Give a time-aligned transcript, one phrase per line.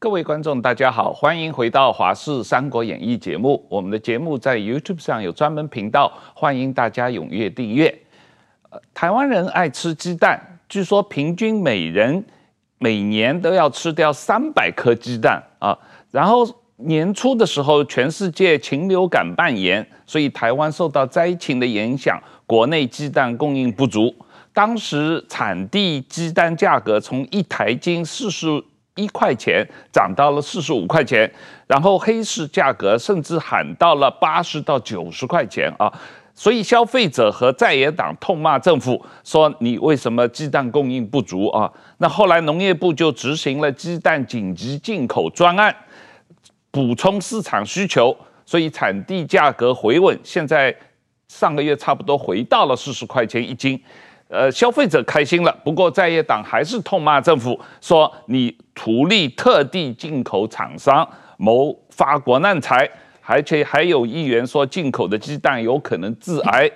[0.00, 3.66] 各位观众，大家好，欢迎回到《华视三国演义》节目。
[3.68, 7.92] 我们的节目在 YouTube 上有专门频道，欢迎大家踊跃订阅。
[8.94, 12.24] 台湾人爱吃鸡蛋，据说平均每人
[12.78, 15.76] 每年都要吃掉三百颗鸡蛋啊。
[16.12, 24.14] 然后年初的时候，全世界禽流感蔓延，所以台湾受到灾情的影响，国内鸡蛋供应不足。
[24.52, 28.62] 当时产地鸡蛋价格从一台斤四十
[28.98, 31.30] 一块钱涨到了四十五块钱，
[31.68, 35.92] 然后黑市价格甚至喊到了八十到九十块钱啊！
[36.34, 41.70] 所以消费者和在野党痛骂政府，说你为什么鸡蛋供应不足啊？
[41.98, 45.74] 那后来农业部就执行了鸡蛋紧急进口专案，
[46.70, 50.74] 补充市场需求，所以产地价格回稳，现在
[51.26, 53.80] 上个月差不多回到了四十块钱一斤。
[54.28, 62.86] 呃，消费者开心了，不过在野党还是痛骂政府，说你图利特地进口厂商谋发国难财，
[63.22, 66.70] 而且还有议员说进口的鸡蛋有可能致癌，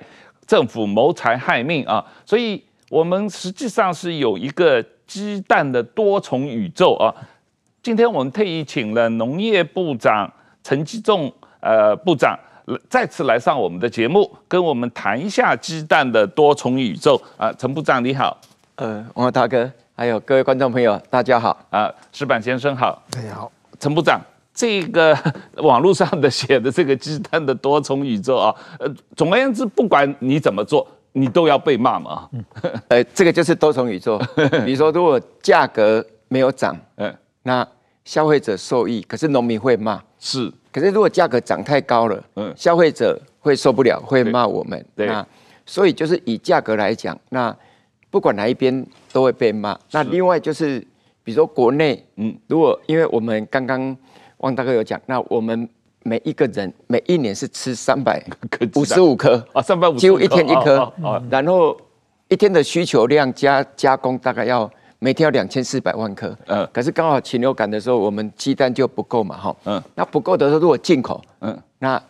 [0.47, 2.03] 政府谋财害命啊！
[2.25, 7.13] 所以我们实际上是有一个鸡蛋的多重宇宙啊。
[7.83, 10.33] 今天我们特意请了农业部长
[10.65, 11.31] 陈吉仲
[11.61, 12.35] 呃部长。
[12.89, 17.21] 再次来上我们的节目，跟我们谈一下鸡蛋的多重宇宙。
[17.37, 18.37] 啊，陈部长你好，
[18.77, 21.59] 呃，王大哥，还有各位观众朋友，大家好。
[21.71, 24.21] 啊，石板先生好，大家好，陈部长，
[24.55, 25.17] 这个
[25.59, 32.45] 网络上的写的这个鸡蛋的多重宇宙啊，呃，总而言之，不管你怎么做，你都要被骂嘛，嗯，
[32.89, 34.19] 呃，这个就是多重宇宙，
[34.65, 37.67] 比如说如果价格没有涨，嗯，那
[38.05, 40.51] 消费者受益，可是农民会骂，是。
[40.71, 44.83] 可是如果价格涨太高了，嗯，消费者会受不了，会骂我们。
[44.97, 45.27] 对，那
[45.67, 47.55] 所以就是以价格来讲，那
[48.09, 49.77] 不管哪一边都会被骂。
[49.91, 50.79] 那另外就是，
[51.25, 53.95] 比如说国内，嗯，如果因为我们刚刚
[54.39, 55.69] 汪大哥有讲，那我们
[56.05, 58.25] 每一个人每一年是吃三百
[58.77, 60.93] 五十五颗啊，三百五十五颗，几乎一天一颗，
[61.29, 61.77] 然后
[62.29, 64.71] 一天的需求量加加工大概要。
[65.03, 72.01] 每天要两千四百万颗，嗯，可是刚好禽流感的时候，我们鸡蛋就不够嘛，哈，嗯，那不够的时候，如果进口，嗯，那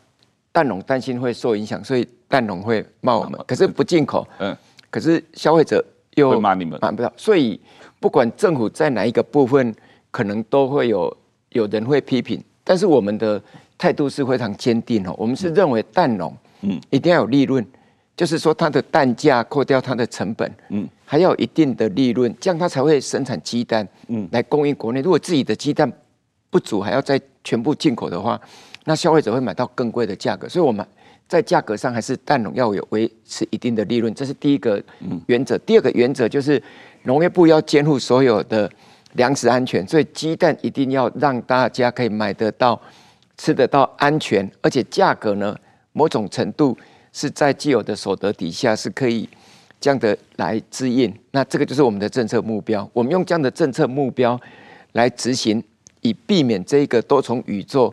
[0.52, 3.40] 蛋农担心会受影响，所以蛋农会骂我们。
[3.46, 4.54] 可是不进口，嗯，
[4.90, 5.82] 可是消费者
[6.16, 7.10] 又骂你们，骂不到。
[7.16, 7.58] 所以
[7.98, 9.74] 不管政府在哪一个部分，
[10.10, 11.16] 可能都会有
[11.52, 13.40] 有人会批评，但是我们的
[13.78, 17.66] 态度是非常坚定哦，我们是认为蛋农，嗯，一定要有利润。
[18.14, 25.00] 就是说，它的蛋价扣掉它的成本，嗯，还要有一定的利润，这样它才会生产鸡蛋，嗯，来供应国内。
[25.00, 25.90] 如果自己的鸡蛋
[26.50, 28.38] 不足，还要再全部进口的话，
[28.84, 30.46] 那消费者会买到更贵的价格。
[30.46, 30.86] 所以我们
[31.26, 34.80] 在价格上还是蛋农要有维持一定的利润，这是第一个
[35.26, 35.56] 原则。
[35.58, 36.62] 第二个原则就是
[37.04, 38.70] 农业部要监护所有的
[39.14, 42.78] 粮食安全，所以鸡蛋一定要让大家可以买得到、
[43.38, 45.56] 吃得到、安全，而且价格呢，
[45.94, 46.76] 某种程度。
[47.12, 49.28] 是在既有的所得底下是可以
[49.80, 52.88] 这样的来支应，那这个就是我们的政策目标。
[52.92, 54.40] 我们用这样的政策目标
[54.92, 55.62] 来执行，
[56.00, 57.92] 以避免这一个多重宇宙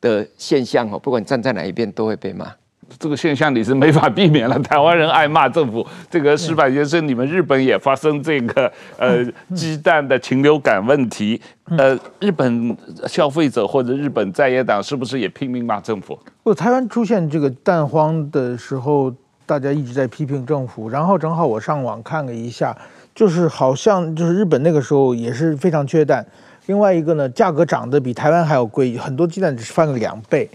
[0.00, 2.52] 的现象哦，不管站在哪一边都会被骂。
[2.98, 4.58] 这个现象你是没法避免了。
[4.60, 9.24] 台湾人爱骂政府，这个石板先生，你们日本也发生这个呃
[9.54, 11.40] 鸡蛋的禽流感问题，
[11.76, 12.76] 呃，日本
[13.06, 16.18] 消费者或者日本在野党是不是也拼命骂政府？
[16.42, 19.12] 不，台湾出现这个蛋荒的时候，
[19.44, 22.76] 大家一直在批评政府，然后正好我上网看了一下，
[23.14, 26.24] 就是好像就是日本那个时候也是非常缺蛋。
[26.66, 30.48] 另外一个呢，价格涨得比台湾还要贵，很多鸡蛋只是翻了两倍。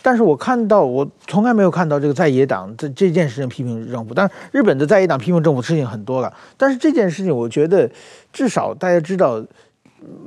[0.00, 4.14] 但是我看到，我从来没有看到这个在野党在这件事情批评政府。
[4.14, 7.90] 但是日本的在野党批评政府事情很多了，但是这件事情，我觉得
[8.32, 9.44] 至少大家知道，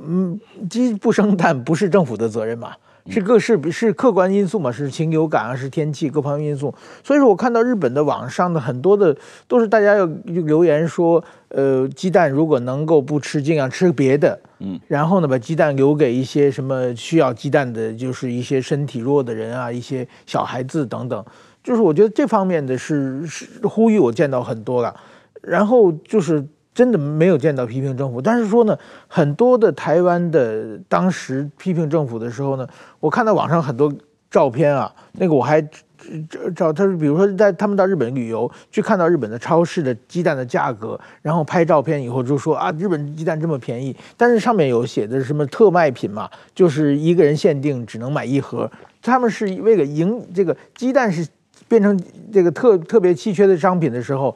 [0.06, 2.72] 嗯，鸡不生蛋不是政府的责任嘛。
[3.08, 4.70] 是各是是客观因素嘛？
[4.70, 6.74] 是禽流感啊，是天气各方面因素。
[7.02, 9.16] 所以说我看到日本的网上的很多的
[9.48, 21.24] 都是大家要留言说，呃，鸡蛋如果能够不吃，尽量吃别的，嗯，然后呢，把鸡蛋留给一些什么需要鸡蛋的，就是一些身体弱的人啊，一些小孩子等等。
[21.64, 24.94] 就是我觉得这方面的是是呼吁，我见到很多了。
[25.42, 26.46] 然后就是。
[26.80, 28.74] 真的没有见到批评政府，但是说呢，
[29.06, 32.66] 很多的台湾的当时批评政府的时候呢，
[33.00, 33.92] 我看到网上很多
[34.30, 35.60] 照片啊，那个我还
[36.56, 48.70] 找他，比如说在他们到日本旅游，去看到日本的超市的鸡蛋的价格，然后拍照片以后就说啊，日本鸡蛋这么便宜，但是上面有写的什么特卖品嘛，就是一个人限定只能买一盒，
[49.02, 51.28] 他们是为了赢这个鸡蛋是
[51.68, 52.00] 变成
[52.32, 54.34] 这个特特别稀缺的商品的时候。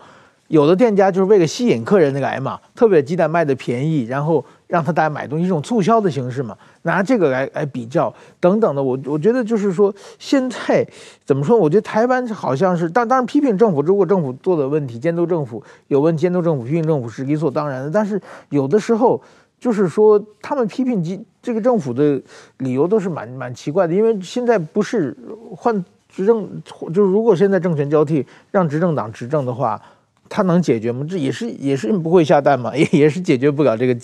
[0.55, 8.81] 有的店家就是为了吸引客人来嘛，特别鸡蛋卖的便宜，然后让他大家买东西，一种促销的形式嘛，拿这个来来比较等等的。
[8.81, 10.87] 我我觉得就是说，现在
[11.25, 11.59] 怎么说？
[11.59, 17.91] 我觉得台湾好像是，当当然批评政府，如果政府做的问题，监督政府有问，监督政府批评政府是理所当然的。
[17.91, 19.21] 但是有的时候
[19.59, 22.23] 就是说，他们批评这个政府的
[22.59, 25.17] 理由都是蛮蛮奇怪的，因为现在不是
[25.57, 26.49] 换执政，
[26.93, 29.83] 就是如果现在政权交替，让执政党执政的话。
[30.29, 31.07] 它能解决吗？
[31.09, 33.97] 这也是也是不会下蛋嘛，也 也是解决不了这个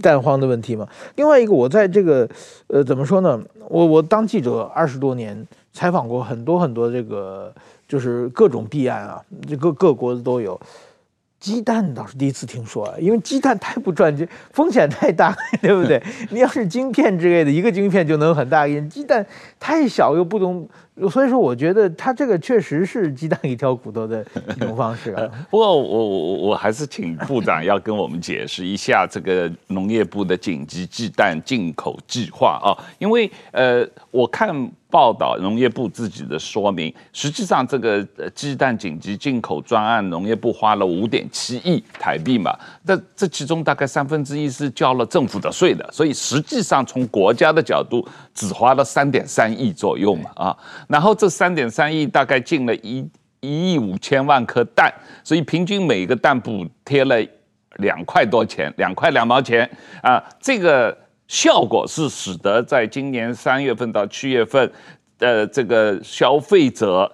[0.00, 0.86] 蛋荒的问题嘛。
[1.16, 2.28] 另外一个，我在这个
[2.68, 3.40] 呃怎么说呢？
[3.68, 7.52] 我我当记者二十多年，采访过很多很多这个
[7.88, 10.58] 就是各种弊案啊，这各各国的都有。
[11.38, 16.02] 鸡蛋倒是第一次听说，因为鸡蛋太不赚钱，风险太大， 对不对？
[16.30, 19.24] 你要是晶片之类的，一个晶片就能很大一点，鸡蛋
[19.60, 20.68] 太小又不懂。
[21.10, 24.24] 所以说，我觉得他这个确实是鸡蛋一条骨头的
[24.56, 25.28] 一种方式啊。
[25.50, 34.48] 不过，我我我还是请部长要跟我们解释一下这个农业部的紧急鸡蛋进口计划啊，因为呃，我看
[34.88, 38.02] 报道农业部自己的说明，实际上这个
[38.34, 42.56] 鸡蛋紧急进口专案，农业部花了五点七亿台币嘛，
[42.86, 50.56] 这这其中大概三分之一是交了政府的税的，所以实际上从国家的角度只花了三点三亿左右嘛啊。
[50.88, 53.08] 然后这三点三亿大概进了一
[53.40, 54.92] 一亿五千万颗蛋，
[55.22, 57.16] 所以平均每个蛋补贴了
[57.76, 59.68] 两块多钱，两块两毛钱
[60.02, 60.22] 啊。
[60.40, 60.96] 这个
[61.28, 64.72] 效果是使得在今年三月份到七月份，
[65.18, 67.10] 呃，这个消费者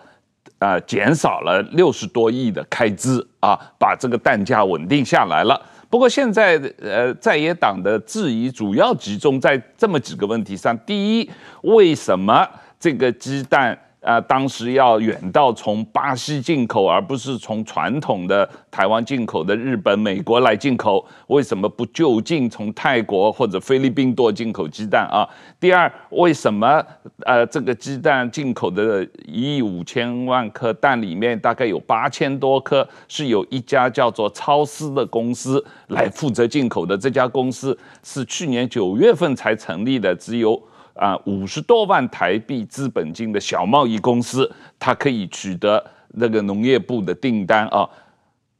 [0.59, 5.61] 啊减少了六十多亿的开支啊，把这个蛋价稳定下来了。
[5.91, 11.31] 不过现在呃，在野党的质疑主要集中在这么几个问题上：第一，
[11.63, 12.49] 为什么？
[12.83, 21.07] 这个鸡蛋啊，当时要远到从巴西进口，而不是从传统的台湾进口的日本、美国来进口。
[21.29, 25.25] 为什么不就近从泰国或者菲律宾多进口鸡蛋啊？
[25.61, 26.85] 第二，为什么
[27.25, 36.99] 呃这个鸡蛋进口的一亿五千万颗蛋里面，大概有八千多颗是有一家叫做超丝的公司来负责进口的？
[36.99, 40.61] 这家公司是去年九月份才成立的，只有。
[40.95, 47.89] 啊，五十多万台币资本金的小贸易公司，它可以取得那个农业部的订单啊。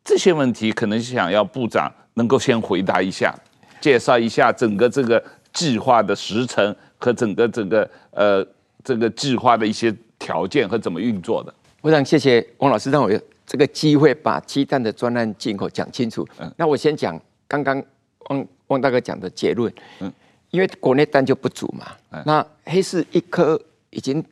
[0.05, 3.35] 这些问题可能想要部长能够先回答一下，
[3.81, 8.45] 介绍一下整个这个计划的时程和整个整个呃
[8.83, 11.55] 这个计划的一些条件和怎么运作的。
[11.81, 16.27] 我想谢谢王老师让我有这个机会把鸡蛋的专案进口讲清楚。
[16.39, 17.83] 嗯，那我先讲刚刚
[18.31, 19.73] 汪汪大哥讲的结论。
[20.01, 20.13] 嗯。
[20.53, 24.23] 因为国内蛋就不足嘛，那黑市一颗已经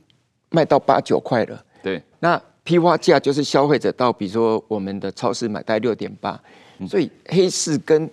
[0.51, 1.65] 卖到八九块了。
[1.83, 6.39] 对，那批发价就是消费者到，比如说我们的超市买大概六点八，
[6.87, 8.09] 所以黑市跟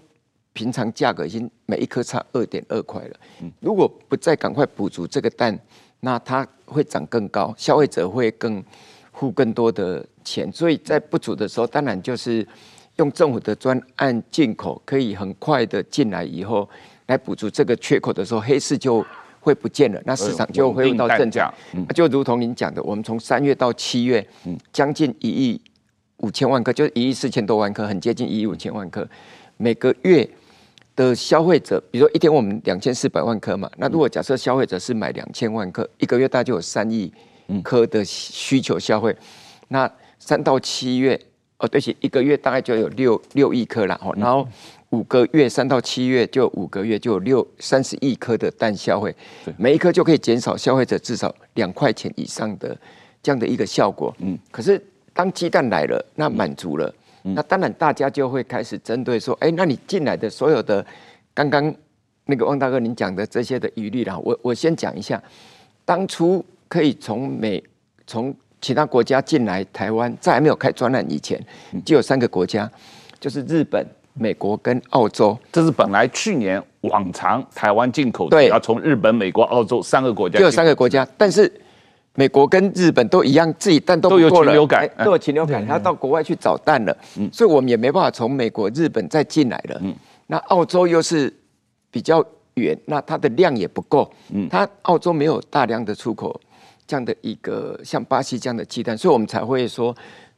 [0.53, 3.15] 平常价格已经每一颗差二点二块了。
[3.59, 5.59] 如果不再赶快补足这个蛋，
[5.99, 8.63] 那它会涨更高，消费者会更
[9.11, 10.49] 付更多的钱。
[10.53, 12.47] 所以在不足的时候，当然就是
[12.95, 16.67] 用政府的专案进口，可以很快的进来以后。
[17.07, 19.05] 来补足这个缺口的时候，黑市就
[19.39, 21.53] 会不见了，那市场就会回到正常。
[21.95, 24.25] 就如同您讲的，我们从三月到七月，
[24.73, 25.61] 将近一亿
[26.17, 29.07] 五千万颗，就是一亿四千多万颗，很接近一亿五千万颗。
[29.55, 30.29] 每个月
[30.95, 37.11] 的消费者，比如说一天我们两千四百万颗嘛，那如果假设消费者是买两千万颗，一个月大概就有三亿
[37.63, 39.15] 颗的需求消费。
[39.69, 41.17] 那三到七月，
[41.59, 44.45] 哦，对不起，一个月大概就有六六亿颗了，然后。
[44.91, 49.13] 五个月，三到七月就五个月就有六三十亿颗的蛋消费，
[49.57, 52.75] 每一颗就可以减少消费者至少两块钱以上的
[53.21, 54.15] 这样的一个效果。
[54.19, 54.81] 嗯，可是
[55.13, 60.85] 当鸡蛋来了，那满足了，那当然大家就会开始针对说，哎，那你进来的所有的
[61.33, 61.73] 刚刚
[62.25, 65.21] 那个汪大哥您讲的这些的疑虑啦，我我先讲一下，
[65.83, 67.61] 当初可以从美
[68.05, 71.45] 从其他国家进来台湾，在还没有开专案以前，
[71.83, 72.71] 就有三个国家，
[73.19, 73.85] 就是日本。
[74.19, 81.07] 美国跟澳洲，这是本来去年往常台湾进口的，要从日本、美国、澳洲三个国家，就有三个国家。
[81.17, 81.51] 但是
[82.15, 86.97] 美国跟日本都一样，自己蛋都都有禽流感，都有禽流感，他到国外去找蛋了。
[87.17, 89.79] 嗯，所以我们也没办法从美国、日本再进来了。
[89.83, 89.93] 嗯，
[90.25, 91.31] 那澳洲又是
[91.91, 94.11] 比较远，那它的量也不够。
[94.33, 96.39] 嗯，它澳洲没有大量的出口
[96.87, 99.95] 这样的一个像巴西这样的鸡蛋，所以我们才会说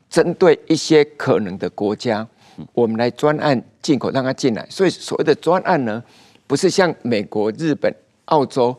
[0.10, 2.28] 针对一些可能的国家。
[2.74, 4.66] 我们来专案进口，让它进来。
[4.70, 6.04] 所以所谓的专案呢，
[6.48, 7.94] 不是像美国、日本、
[8.26, 8.76] 澳洲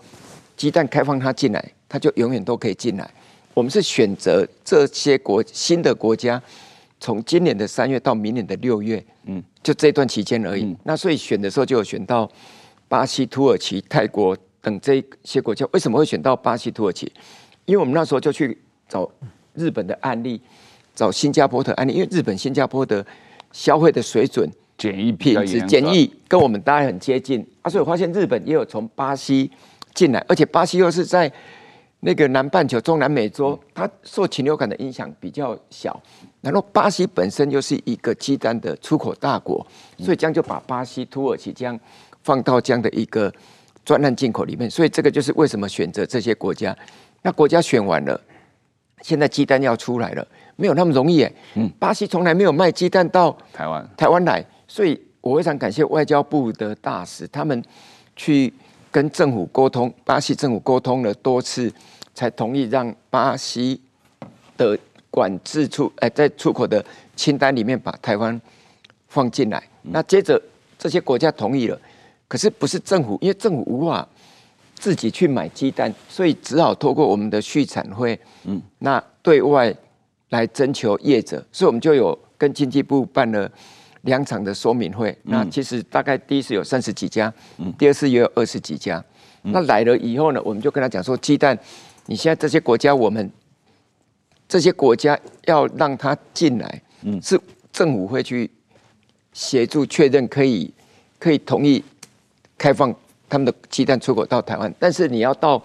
[0.57, 3.11] 鸡蛋开放它进来，它就永远都可以进来。
[3.55, 6.41] 我们是选择这些国新的国家，
[7.01, 10.77] 从今年的三月到明年的六月，嗯，就这段期间而已。
[10.85, 12.31] 那所以选的时候就有选到
[12.89, 15.67] 巴西、土耳其、泰国等这些国家。
[15.73, 17.13] 为什么会选到巴西、土耳其？
[17.67, 18.57] 因为我们那时候就去
[18.89, 19.11] 找
[19.55, 20.41] 日本的案例，
[20.95, 23.05] 找新加坡的案例，因为日本、新加坡的
[23.53, 29.51] 消费的水准、简易品质、简易跟我们大概很接近啊，所以我发现日本也有从巴西
[29.95, 31.33] 进来，而且巴西又是在。
[32.03, 36.03] 那个南半球、中南美洲，它受禽流感的影响比较小。
[36.41, 39.67] 然后巴西本身又是一个鸡蛋的出口大国，
[39.99, 41.79] 所以这样就把巴西、土耳其这样
[42.23, 43.31] 放到这样的一个
[43.85, 44.71] 专案进口里面。
[44.71, 46.75] 所以这个就是为什么选择这些国家。
[47.21, 48.19] 那国家选完了，
[49.03, 50.27] 现在鸡蛋要出来了，
[50.61, 51.33] 没有那么容易哎。
[51.55, 57.65] 嗯，巴西从来没有卖鸡蛋到台湾台湾来，所以我非常感谢外交部的大使，他们
[58.15, 58.53] 去。
[58.93, 61.73] 跟政府沟通，巴西政府沟通了多次，
[62.13, 63.81] 才同意让巴西
[64.57, 64.77] 的
[65.13, 68.41] 管制出，哎，在出口的清单里面把台湾
[69.07, 69.63] 放进来。
[69.83, 70.43] 那接着
[70.77, 71.81] 这些国家同意了，
[72.27, 74.05] 可是不是政府，因为政府无法
[74.75, 79.73] 自己去买鸡蛋，所以只好透过我们的畜产会，嗯，那对外
[80.31, 83.51] 来征求业者，所以我们就有跟经济部办了。
[84.05, 88.97] 两场的说明会，那其实大概第一次有三十几家，嗯、第二次也有二十几家。
[89.43, 91.55] 嗯、那来了以后呢，我们就跟他讲说，鸡蛋，
[92.07, 93.31] 你现在这些国家，我们
[94.49, 97.39] 这些国家要让他进来，嗯，是
[97.71, 98.51] 政府会去
[99.35, 100.73] 协助确认，可以
[101.19, 101.85] 可以同意
[102.57, 102.95] 开放
[103.29, 105.63] 他们的鸡蛋出口到台湾，但是你要到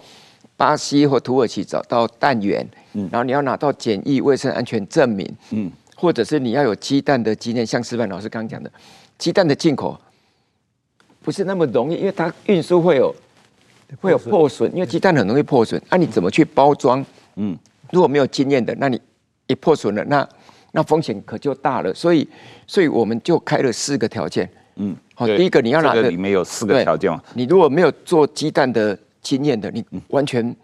[0.56, 5.70] 巴西或土耳其找到蛋源，嗯，然后你要拿到检疫卫生安全证明，嗯。
[5.98, 8.70] 或者是你要有鸡蛋的经验，像思范老师刚刚讲的，
[9.16, 9.98] 鸡蛋的进口
[11.22, 13.16] 不是那么容易，因为它运输会有
[14.02, 15.80] 会有破损，因为鸡蛋很容易破损。
[15.88, 17.02] 那、啊、你怎么去包装？
[17.36, 17.56] 嗯，
[17.92, 19.00] 如果没有经验的，那你
[19.46, 20.28] 一破损了，那
[20.72, 21.94] 那风险可就大了。
[21.94, 22.28] 所以，
[22.66, 24.46] 所以我们就开了四个条件。
[24.74, 27.10] 嗯，好，第一个你要拿的里面有四个条件。
[27.32, 30.54] 你如果没有做鸡蛋的经验的，你完全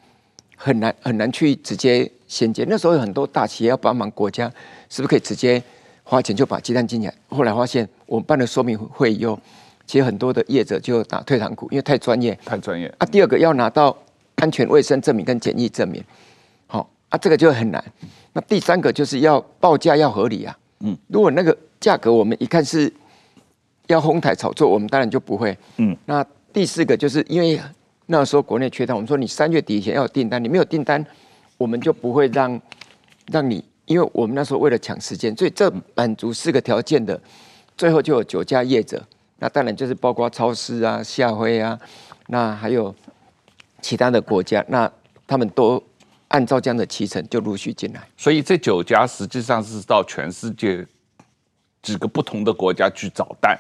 [0.57, 2.64] 很难很难去直接衔接。
[2.69, 4.49] 那时候有很多大企业要帮忙国家。
[4.88, 5.62] 是不是可以直接
[6.04, 7.14] 花钱就把鸡蛋进来？
[7.31, 9.40] 后来发现我们办了说明会以后，
[9.87, 12.38] 其实很多的业者就打退堂鼓，因为太专业。
[12.45, 12.95] 太专业。
[12.99, 13.97] 啊，第二个要拿到
[14.35, 16.04] 安全卫生证明跟检疫证明，
[16.66, 17.83] 好啊，这个就很难。
[18.35, 20.54] 那第三个就是要报价要合理啊。
[20.81, 20.95] 嗯。
[21.09, 22.92] 如果那个价格我们一看是
[23.87, 25.57] 要哄抬炒作，我们当然就不会。
[25.78, 25.97] 嗯。
[26.04, 27.59] 那第四个就是因为
[28.12, 31.02] 那时候国内缺单，我们说你三月底以前要有订单，你没有订单，
[31.57, 32.61] 我们就不会让
[33.28, 33.64] 让你。
[33.87, 37.19] 因为我们那时候为了抢时间，所以这满足四个条件的，
[37.76, 39.02] 最后就有九家业者。
[39.38, 41.78] 那当然就是包括超市啊、夏辉啊，
[42.28, 42.95] 那还有
[43.81, 44.90] 其他的国家，那
[45.26, 45.83] 他们都
[46.28, 48.00] 按照这样的期程就陆续进来。
[48.16, 50.87] 所以这九家实际上是到全世界
[51.83, 53.59] 几个不同的国家去找蛋，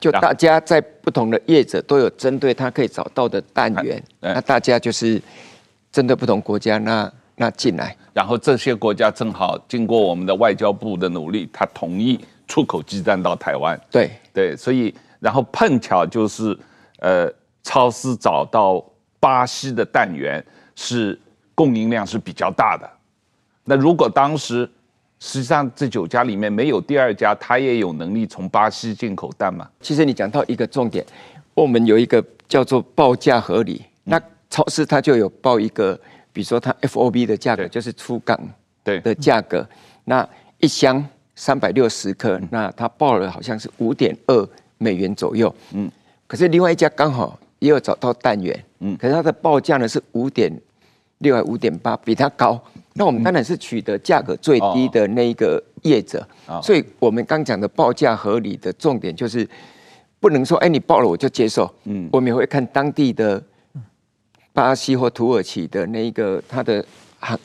[0.00, 5.22] 就大家在不同的业者都有针对他可以找到的蛋源，那大家就是
[5.92, 7.12] 针对不同国家那。
[7.36, 13.80] 那进来，然后这些国家正好经过我们的外交部的努力，他同意出口鸡蛋到台湾。
[13.90, 16.54] 对对，所以然后碰巧就是，
[16.98, 18.84] 呃，超市找到
[19.18, 20.44] 巴西的蛋源
[20.76, 21.18] 是
[21.54, 22.86] 供应量是比较大的。
[23.64, 24.70] 那如果当时
[25.20, 29.68] 实际上这九家里面没有第二家，他也有能力从巴西进口蛋嘛？
[29.80, 31.06] 其实你讲到一个重点，
[31.54, 35.96] 我们有一个叫做报价合理，那超市它就有报一个。
[36.32, 38.38] 比如说，它 FOB 的价格就是出港
[38.84, 39.68] 的价格，
[40.04, 40.26] 那
[40.58, 44.48] 一箱三百六十克，那它报了好像是五点二
[44.78, 45.52] 美元左右。
[45.72, 45.90] 嗯，
[46.28, 50.56] 可是另外一家刚好也有找到蛋源，嗯，可是它的报价呢是五点
[51.18, 52.62] 六还五点八，比它高。
[52.94, 56.26] 那我们当然是取得价格最低的那一个业者。
[56.62, 59.48] 所以我们刚讲的报价合理的重点就是
[60.18, 61.72] 不能说，哎，你报了我就接受。
[61.84, 63.42] 嗯，我们也会看当地的。
[64.52, 66.84] 巴西或土耳其的那一个它的
[67.20, 67.38] 行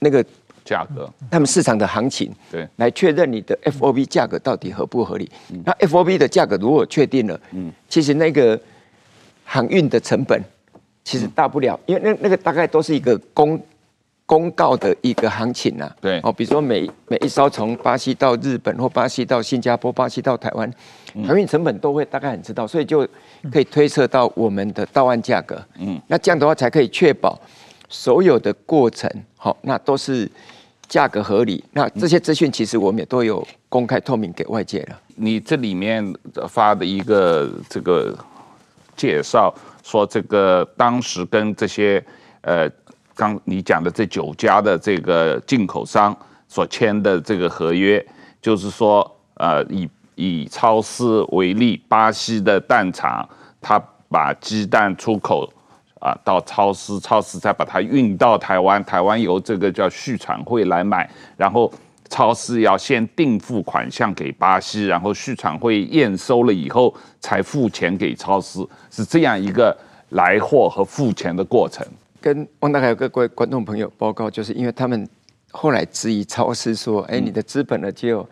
[0.00, 0.22] 那个
[0.64, 5.30] 价格，他们市场的行情，对，来确认你的 FOB 价格到底合不合理。
[5.64, 8.60] 那 FOB 的价格如果确定了，嗯，其实那个
[9.44, 10.42] 航运的成本
[11.04, 13.58] 其实大不了，因为那那个大概都是一个公。
[14.24, 20.72] 公告的一个行情呐，对哦，比如说每每一艘从巴西到日本或巴西到新加坡、巴西到台湾，
[21.26, 23.06] 航运成本都会大概很知道，所以就
[23.52, 25.62] 可以推测到我们的到岸价格。
[25.78, 27.38] 嗯，那这样的话才可以确保
[27.90, 30.30] 所有的过程，好，那都是
[30.88, 31.62] 价格合理。
[31.72, 34.98] 那这些资讯其实我们也都有公开透明给外界了。
[35.16, 36.14] 你这里面
[36.48, 38.16] 发的一个这个
[38.96, 39.52] 介绍，
[39.82, 42.02] 说这个当时跟这些
[42.42, 42.70] 呃。
[43.14, 46.16] 刚你讲的这九家的这个进口商
[46.48, 48.04] 所签的这个合约，
[48.40, 53.28] 就是说，呃，以以超市为例，巴西的蛋厂，
[53.60, 55.50] 它把鸡蛋出口
[56.00, 61.72] 啊到超市，超市再把它运到台湾，台湾由这个叫续产会来买，然后
[62.10, 69.76] 超市要先定付款项给巴西，然后续产会验收了以后才付钱给超市，是这样一个
[70.10, 71.86] 来货和付钱的过程。
[72.22, 75.06] 跟汪大凯各位观众朋友报告，就是因为他们
[75.50, 78.26] 后来质疑超市说：“哎，你的资本呢只有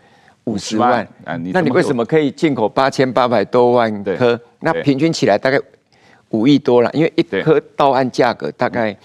[0.44, 4.40] 五十万，啊，那你为什么可以进口八千八百多万颗？
[4.60, 5.60] 那平均起来大概
[6.30, 8.96] 五亿多了，因为一颗到岸价格大概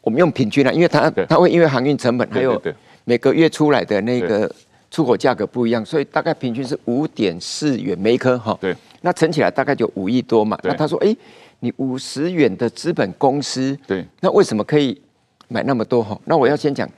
[0.00, 2.60] 我们用平均了，因为它它会因为航运成本还有。”
[3.04, 4.48] 每个月出来的那个
[4.90, 8.56] 出口价格不一样，所以大概平均是五点四元每一颗哈。
[8.60, 10.56] 对，那乘起来大概就五亿多嘛。
[10.62, 11.16] 那他说，哎，
[11.60, 15.00] 你五十元的资本公司，对，那为什么可以
[15.48, 16.18] 买那么多哈？
[16.24, 16.88] 那我要先讲，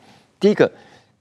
[0.40, 0.70] 第一个，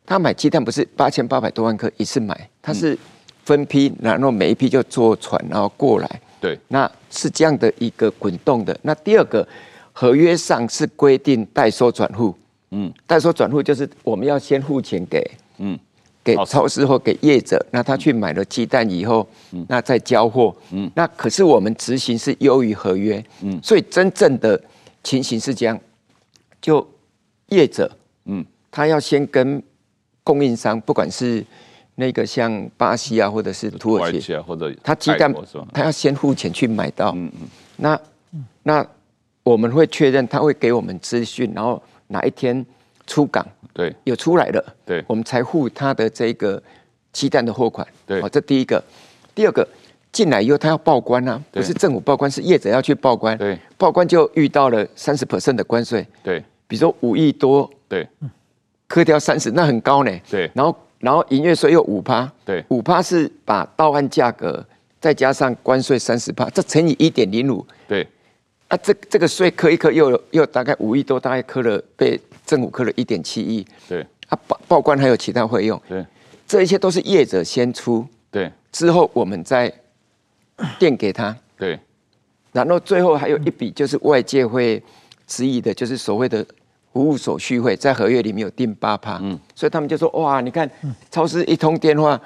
[0.06, 2.98] 他买鸡蛋不是八千八百多万颗一次买，他是
[3.44, 6.22] 分批，然后每一批就坐船然后过来。
[6.40, 8.76] 对，那是这样的一个滚动的。
[8.82, 9.48] 那第二个，
[9.92, 12.36] 合约上是规定代收转户。
[12.72, 15.22] 嗯，代收转户就是我们要先付钱给
[15.58, 15.78] 嗯，
[16.24, 24.62] 给超市或给业者，那他去买了鸡蛋以后，嗯，那再交货，嗯，那可是我们执行是优于合约，嗯，所以真正的
[25.04, 25.80] 情形是这样，
[26.62, 26.88] 就
[27.48, 27.92] 业者，
[28.26, 29.62] 嗯，他要先跟
[30.24, 31.46] 供应商，不管是
[31.96, 35.34] 那个像巴西啊，或者是土耳其啊，或者他鸡蛋，
[35.74, 37.48] 他要先付钱去买到，嗯嗯，
[37.78, 38.00] 那
[38.64, 38.88] 那
[39.44, 41.82] 我们会确认，他会给我们资讯，然后。
[42.14, 42.66] 哪一天
[43.12, 43.46] 出港？
[43.74, 46.62] 对，有出来了，对，我们才付他的这个
[47.12, 47.86] 鸡蛋的货款。
[48.06, 48.82] 对，好这第一个。
[49.36, 49.68] 第二个，
[50.14, 53.38] 进来以后他要报关啊，不是政府报关，是业者要去报关。
[53.38, 56.08] 对，报关就遇到了三十 percent 的关税。
[56.24, 58.08] 对，比如说五亿多，对，
[58.88, 60.12] 课掉三十，那很高呢。
[60.30, 64.66] 对，然后然后营业税又五趴，对，五趴是把到岸价格
[65.02, 67.66] 再加上关税三十趴，这乘以一点零五。
[67.88, 68.08] 对。
[68.72, 73.68] 啊，这这个税扣一课又又大概五亿多，大概扣了被政府扣了一点七亿。
[73.90, 75.80] 对，啊报报关还有其他费用。
[75.90, 76.06] 对，
[76.48, 78.08] 这一切都是业者先出。
[78.32, 79.70] 对，之后我们再
[80.80, 81.36] 垫给他。
[81.58, 81.78] 对，
[82.54, 84.82] 然后最后还有一笔就是外界会
[85.28, 86.46] 质疑的，就是所谓的
[86.94, 89.20] 服务手续费，在合约里面有定八趴。
[89.22, 90.70] 嗯，所以他们就说哇，你看
[91.10, 92.18] 超市一通电话。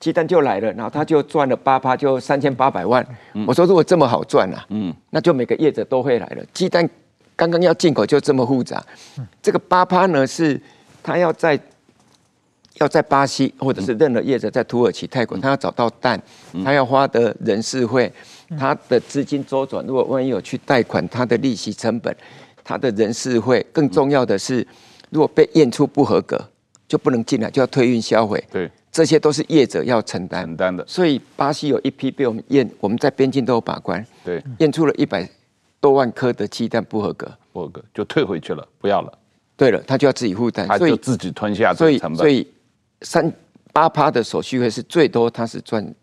[0.00, 3.04] 鸡蛋就来了，然后他就赚了八趴，就三千八百万。
[3.34, 6.44] 嗯、我说如果这么好赚啊，嗯，那就每个业者都会来了。
[6.54, 6.88] 鸡蛋
[7.34, 8.80] 刚刚要进口就这么复杂，
[9.18, 10.60] 嗯、这个八趴呢是
[11.02, 11.58] 他要在
[12.74, 16.20] 要在巴西或者是任何业者在土耳其、泰国，他要找到蛋，
[16.64, 18.12] 他要花的人事费，
[18.56, 22.16] 他的资金周转，如果万一有去贷款，他的利息成本，
[22.62, 24.64] 他的人事费，更重要的是，
[25.10, 26.40] 如果被验出不合格，
[26.86, 28.42] 就不能进来，就要退运销毁。
[28.52, 28.70] 对。
[28.98, 35.24] 这些都是业者要承担承担的，所以巴西有一批被我们验，我们在边境都有把关，对，验出了一百
[35.78, 39.18] 多万颗的鸡蛋不合格，不合格就退回去了，不要了。
[39.56, 42.18] 对了，他就要自己负担，他就自己吞下这个成本。
[42.18, 42.48] 所以，所以
[43.02, 43.32] 三
[43.72, 45.94] 八趴的手续费是最多，他是赚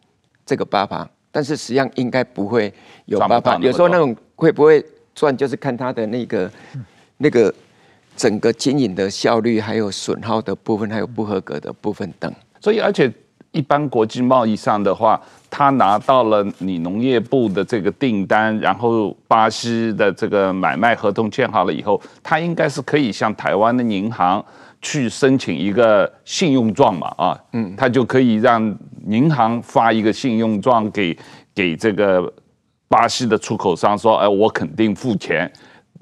[0.46, 2.74] 这个八趴，但是实际上应该不会
[3.08, 3.58] 有八趴。
[3.58, 4.82] 有时候那种会不会
[5.14, 6.50] 赚，就是看他的那个
[7.18, 7.54] 那个
[8.16, 12.34] 整个经营的效率，还有损耗的部分，还有不合格的部分等。
[12.60, 13.12] 所以，而且
[13.52, 24.44] 一般国际贸易上的话，他拿到了你农业部的这个订单，然后巴西的这个买卖合同签好了以后，他应该是可以向台湾的银行
[24.82, 28.76] 去申请一个信用状嘛，啊，嗯，他就可以让
[29.08, 31.18] 银行发一个信用状给
[31.54, 32.32] 给这个
[32.90, 35.50] 巴西的出口商说，哎，我肯定付钱，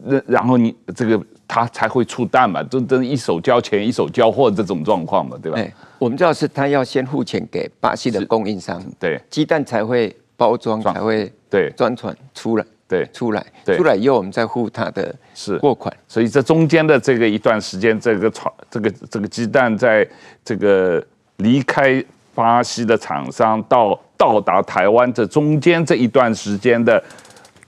[0.03, 1.21] 然然后你这个。
[1.45, 5.61] 他才会出蛋嘛，就等一手交钱一手交货这种状况嘛，对吧？
[6.03, 11.71] 我们知道是他要先付钱给巴西的供应商，对，鸡蛋才会包装，才会对。
[11.77, 15.57] 装船出来，对，出来，出来以后我们再付他的是。
[15.59, 15.95] 货款。
[16.05, 20.05] 所以这中间的这个一段时间，这个船，这个这个鸡蛋在
[20.43, 21.01] 这个
[21.37, 22.03] 离开
[22.35, 27.01] 巴西的厂商到到达台湾这中间这一段时间的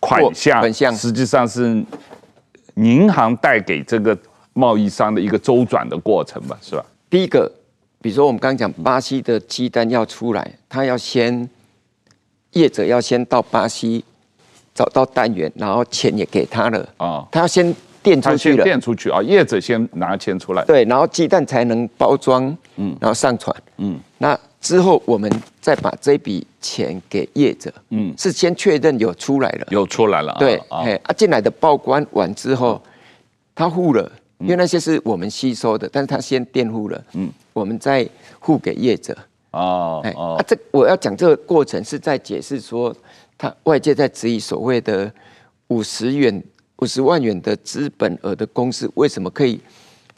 [0.01, 0.93] 款项，款项。
[0.93, 1.81] 实际上是。
[2.75, 4.17] 银行带给这个
[4.51, 6.85] 贸易商的一个周转的过程吧，是吧？
[7.09, 7.49] 第一个，
[8.05, 11.49] 比如说我们刚刚讲巴西的鸡蛋要出来，他要先
[12.51, 14.05] 业者要先到巴西
[14.75, 16.77] 找到蛋源，然后钱也给他了。
[16.97, 24.39] 啊，哦、他要先垫出去了，垫出去啊，业者先拿钱出来，对，然后鸡蛋才能包装，嗯，然后上船，嗯，那。
[24.61, 32.79] 之后，我们再把这笔钱给业者，嗯，是先确认有出来了，有出来了，对，哎，啊，进来的报关完之后，
[33.55, 38.07] 他付了，因为那些是我们吸收的，但是他先垫付了，嗯，我们再
[38.41, 39.17] 付给业者，
[39.51, 42.93] 哦，哎，啊，这我要讲这个过程是在解释说，
[43.37, 45.09] 他外界在质疑所谓的
[45.69, 46.43] 五十元、
[46.79, 49.57] 五十万元的资本额的公司，为什么可以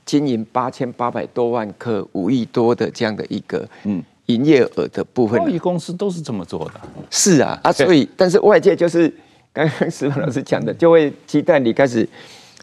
[0.04, 5.40] 经营八千八百多万颗、五亿多的这样的一个嗯营业额的部分？
[5.40, 6.82] 贸易公司都是这么做的。
[7.12, 9.14] 是啊，啊，所以但是外界就是
[9.54, 12.10] 刚刚石板老师讲的，就会期待你开始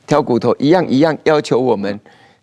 [0.05, 2.01] 挑骨头，一样一样要求我们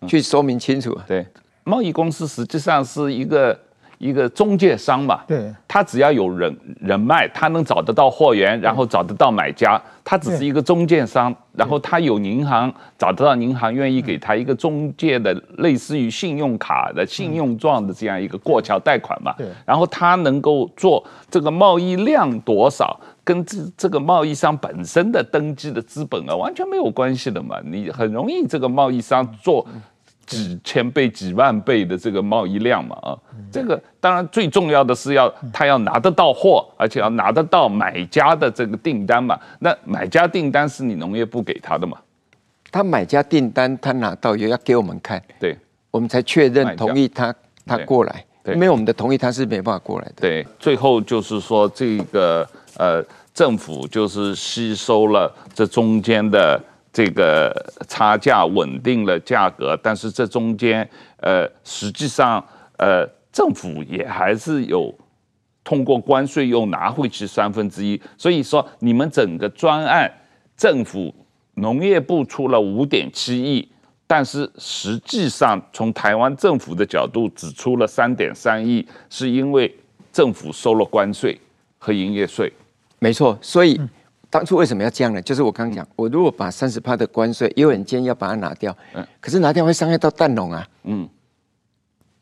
[0.08, 0.98] 去说明清楚。
[1.06, 1.24] 对，
[1.64, 3.58] 贸易公司实际上是一个。
[3.98, 29.64] 一个中介商嘛，对，他只要有人人脉，他能找得到货源，然后找得到买家，他只是一个中介商，然后他有银行找得到银行愿意给他一个中介的类似于信用卡的信用状的这样一个过桥贷款嘛，对，然后他能够做这个贸易量多少，跟这这个贸易商本身的登记的资本啊完全没有关系的嘛，你很容易这个贸易商做。
[30.26, 33.18] 几千倍、几万倍的这个贸易量嘛，啊，
[33.50, 39.38] 这个当然最重要的是要他要拿得到货，而且要拿得到买家的这个订单嘛。
[39.58, 41.98] 那买家订单是你农业部给他的嘛？
[42.70, 45.56] 他买家订单他拿到也要给我们看，对，
[45.90, 47.34] 我们才确认同意他
[47.66, 48.24] 他过来。
[48.44, 50.14] 没有我们的同意他是没办法过来的。
[50.16, 53.04] 对，最后就是说这个呃
[53.34, 56.58] 政府就是吸收了这中间的。
[56.92, 57.50] 这个
[57.88, 62.44] 差价稳定了价格，但是这中间，呃，实际上，
[62.76, 64.94] 呃，政府也还是有
[65.64, 70.12] 通过关税又拿回去三分之一，所以说你们整个专案，
[70.54, 71.14] 政府
[71.54, 73.66] 农业部出了五点七亿，
[74.06, 79.74] 但是实际上从台湾政府的角度只出了三点三亿，是因为
[80.12, 81.40] 政府收了关税
[81.78, 82.52] 和营业税，
[82.98, 83.80] 没错，所以。
[84.32, 85.20] 当初为什么要这样呢？
[85.20, 91.06] 就是我刚刚讲，我如果把三十趴的关税，也有人建议要把它拿掉，嗯，可是拿掉会伤害到蛋农啊，嗯，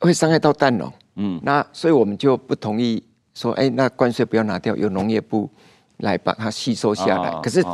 [0.00, 3.00] 会伤害到蛋农，嗯，那所以我们就不同意
[3.32, 5.48] 说，哎，那关税不要拿掉，由农业部
[5.98, 7.30] 来把它吸收下来。
[7.42, 7.64] 可是，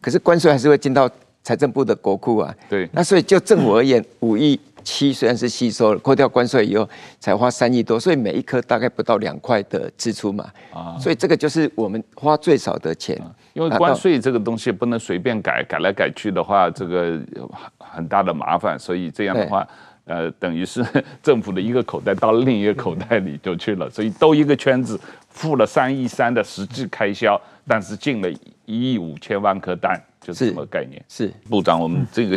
[0.00, 1.06] 可是关税还是会进到
[1.42, 4.58] 财政部的国库啊，对，那所以就政府而言，五亿。
[4.86, 6.86] 七虽然是吸收了，扣掉关税以后
[7.18, 10.46] 才花三亿多，所以每一颗大概不到两块的支出嘛。
[10.74, 13.18] 啊，所以这个就是我们花最少的钱。
[13.54, 18.78] 因为关税这个东西不能随便改，改来改去的话，这个有很大的麻烦。
[18.78, 19.66] 所以这样的话，
[20.04, 20.84] 呃，等于是
[21.22, 28.28] 政府的一个口袋到另一个口袋里就去了，所以兜一个圈子，付了三亿三的实际开销，但是进了
[28.66, 31.02] 一亿五千万颗蛋，就是什么概念？
[31.08, 32.36] 是，是部长，我们这个。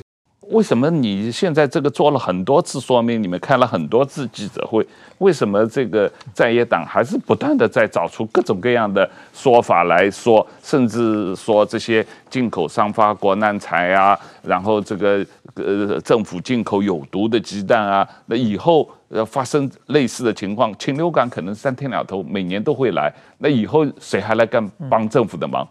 [0.49, 4.85] 为什么你现在这个做了很多次说明，你们开了很多次记者会，
[5.17, 25.67] 为什么这个在野党还是不断的在找出各种各样的说法来说，甚至说这些进口商发国难财啊，然后这个呃政府进口有毒的鸡蛋啊，那以后呃发生类似的情况，禽流感可能三天两头每年都会来，那以后谁还来干帮政府的忙？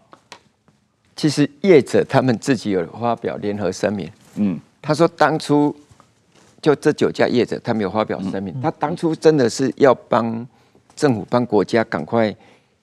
[1.15, 4.59] 其实业者他们自己有发表联合声明，嗯。
[4.87, 5.75] 他说：“当初
[6.61, 8.57] 就这九家业者，他没有发表声明。
[8.61, 10.47] 他当初真的是要帮
[10.95, 12.33] 政府、帮国家赶快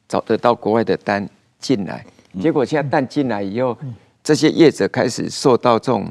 [0.07, 1.27] 找得到国外的单
[1.59, 2.05] 进来。
[2.43, 3.75] 结果现在单进来以后，
[4.23, 6.07] 这些业者开始受到这种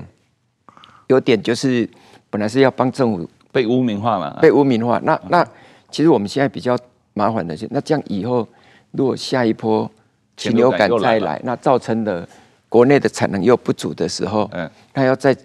[1.09, 1.87] 有点就是
[2.31, 4.99] 本来是要帮政府被污名化嘛，被污名化。
[5.03, 5.47] 那那
[5.91, 6.75] 其实我们现在比较
[7.13, 8.47] 麻烦的是，那这样以后
[8.89, 9.87] 如果下一波
[10.35, 12.27] 禽流感再来，那造成的
[12.67, 15.37] 国内的产能又不足的时候，嗯，他要再。”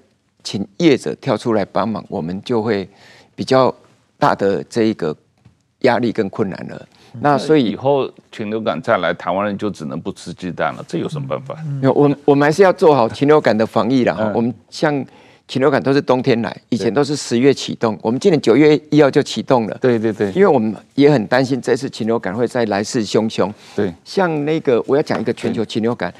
[0.43, 2.89] 请业者跳出来帮忙，我们就会
[3.35, 3.75] 比较
[4.19, 5.15] 大的这一个
[5.81, 6.89] 压力跟困难了。
[7.21, 11.57] 那所以以后禽流感再来，台湾人就只能不吃鸡蛋了，这有什么办法？
[11.95, 14.33] 我我们还是要做好禽流感的防疫了。
[14.35, 15.05] 我们像
[15.49, 19.79] 禽流感都是冬天来，以前都是十月启动，我们今年九月一号就启动了。
[19.81, 23.51] 对对对，因为我们也很担心这次禽流感会再来势汹汹。
[23.75, 26.13] 对，像那个我要讲一个全球禽流感。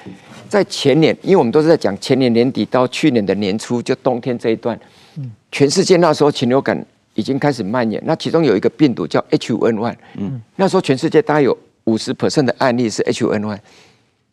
[0.49, 4.79] 在前年，因为我们都是在讲前年年底到去年的年初，就冬天这一段，
[5.53, 6.85] 全世界那时候禽流感
[7.15, 8.03] 已经开始蔓延。
[8.05, 13.59] 那其中有一个病毒叫 H5N1，嗯，那时候全世界大概有五十 percent 的案例是 H5N1。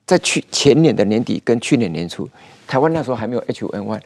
[0.06, 2.30] 在去前年的年底跟去年年初，
[2.68, 4.00] 台湾那时候还没有 H5N1。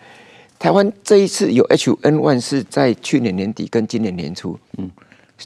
[0.58, 4.90] 台湾这一次有 H5N1 是在去年年底跟今年年初，嗯，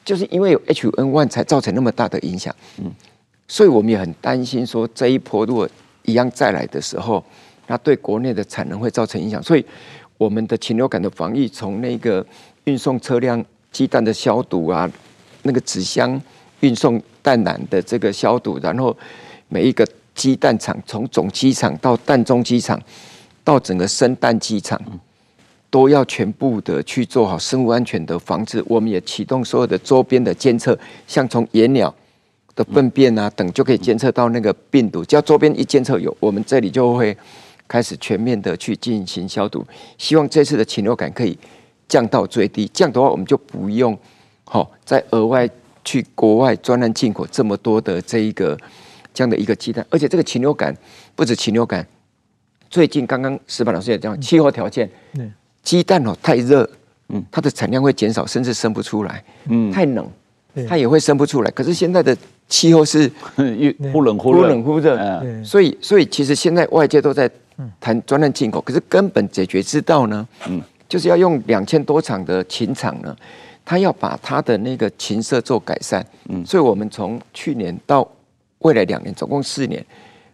[0.06, 2.92] 就是因为有 H5N1 才造成那么大的影响，嗯，
[3.48, 5.68] 所以我们也很担心说这一波如果
[6.04, 7.24] 一样再来的时候，
[7.68, 9.66] 那对国内的产能会造成影响，所以
[10.18, 12.26] 我们的禽流感的防疫，从那个
[12.66, 14.90] 运送车辆鸡蛋的消毒啊，
[15.44, 16.22] 那个纸箱
[16.60, 18.96] 运送蛋奶的这个消毒，然后
[19.50, 22.82] 每一个鸡蛋厂，从总机场到蛋中机场，
[23.44, 24.80] 到整个生蛋机场，
[25.70, 28.64] 都要全部的去做好生物安全的防治。
[28.68, 31.94] 我们也启动所有的周边的监测，像从野鸟。
[32.56, 35.04] 的粪便啊等，就可以监测到那个病毒。
[35.04, 37.16] 只要周边一监测有，我们这里就会
[37.68, 39.66] 开始全面的去进行消毒。
[39.98, 41.38] 希望这次的禽流感可以
[41.88, 43.98] 降到最低，这样的话我们就不用
[44.46, 45.50] 好再额外
[45.84, 48.58] 去国外专案进口这么多的这一个
[49.14, 49.86] 这样的一个鸡蛋。
[49.90, 50.76] 而且这个禽流感
[51.16, 51.86] 不止禽流感，
[52.70, 54.90] 最近刚刚石板老师也讲，气候条件，
[55.64, 56.70] 鸡蛋哦太热，
[57.10, 60.08] 嗯，它的产量会减少，甚至生不出来，嗯，太冷。
[60.68, 62.16] 它也会生不出来，可是现在的
[62.48, 63.10] 气候是
[63.92, 67.30] 忽冷忽热，忽冷忽热，所以所以其实现在外界都在
[67.80, 73.16] 谈专案进口，可是根本解决之道呢，嗯，就是要用两千多场的禽场呢，
[73.66, 78.08] 它要把它的那个禽舍做改善，嗯，所以我们从去年到
[78.60, 79.84] 未来两年，总共四年，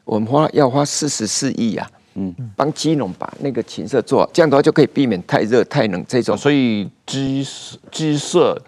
[0.03, 7.47] 我们花要花四十四亿啊，嗯，帮鸡农把那个禽舍做好，这样的话就可以避免太热太冷这种，所以鸡
[7.89, 8.62] 鸡舍。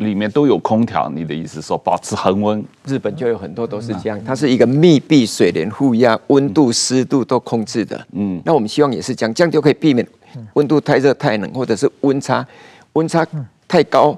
[0.00, 2.64] 里面都有空调，你的意思说保持恒温？
[2.86, 8.06] 日本就有很多都是这样，它是一个密闭、水帘、负压、温度、湿度都控制的。
[8.12, 10.06] 嗯，那我们希望也是这样，这样就可以避免
[10.54, 12.46] 温度太热、太冷，或者是温差
[12.94, 13.26] 温差
[13.68, 14.16] 太高，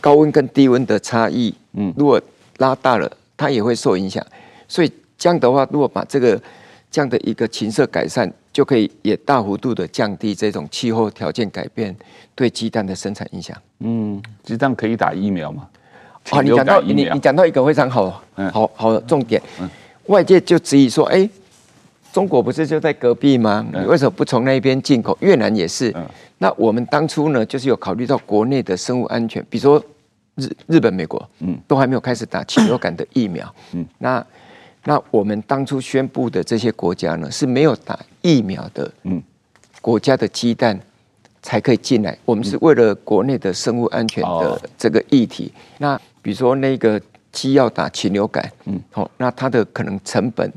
[0.00, 2.20] 高温跟低温的差异，嗯，如果
[2.58, 4.24] 拉大了，它也会受影响。
[4.68, 6.40] 所以这样的话，如果把这个
[6.92, 11.94] 这样的一个禽舍改善，就可以也大幅度的降低这种气候条件改变
[12.34, 13.56] 对鸡蛋的生产影响。
[13.78, 15.68] 嗯，鸡蛋可以打疫苗吗？
[16.32, 19.40] 哦，你讲到你你讲到一个非常好，好好的重点。
[20.06, 21.28] 外界就质疑说，哎，
[22.12, 23.64] 中国不是就在隔壁吗？
[23.72, 25.16] 你为什么不从那边进口？
[25.20, 25.94] 越南也是。
[26.38, 29.82] 那我们当初呢，就是有考虑到国内的生物安全，比如说
[30.34, 33.54] 日日本、美国，嗯，都还没有开始打禽流感的疫苗。
[33.72, 34.26] 嗯，那。
[34.84, 39.22] 那我们当初宣布的这些国家呢，是没有打疫苗的，嗯，
[39.82, 40.78] 国家的鸡蛋
[41.42, 42.16] 才可以进来。
[42.24, 45.52] 我们是为了国内的生物安全的这个议题。
[45.76, 46.98] 那比如说那个
[47.30, 50.50] 鸡要打禽流感，嗯，好，那它的可能成本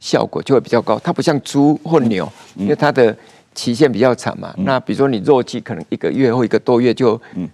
[0.00, 0.98] 效果就会比较高。
[0.98, 3.14] 它不像猪或牛，因为它的
[3.54, 4.54] 期限比较长嘛。
[4.56, 7.46] 那比如说你肉鸡可能一个月或一个多月就，嗯，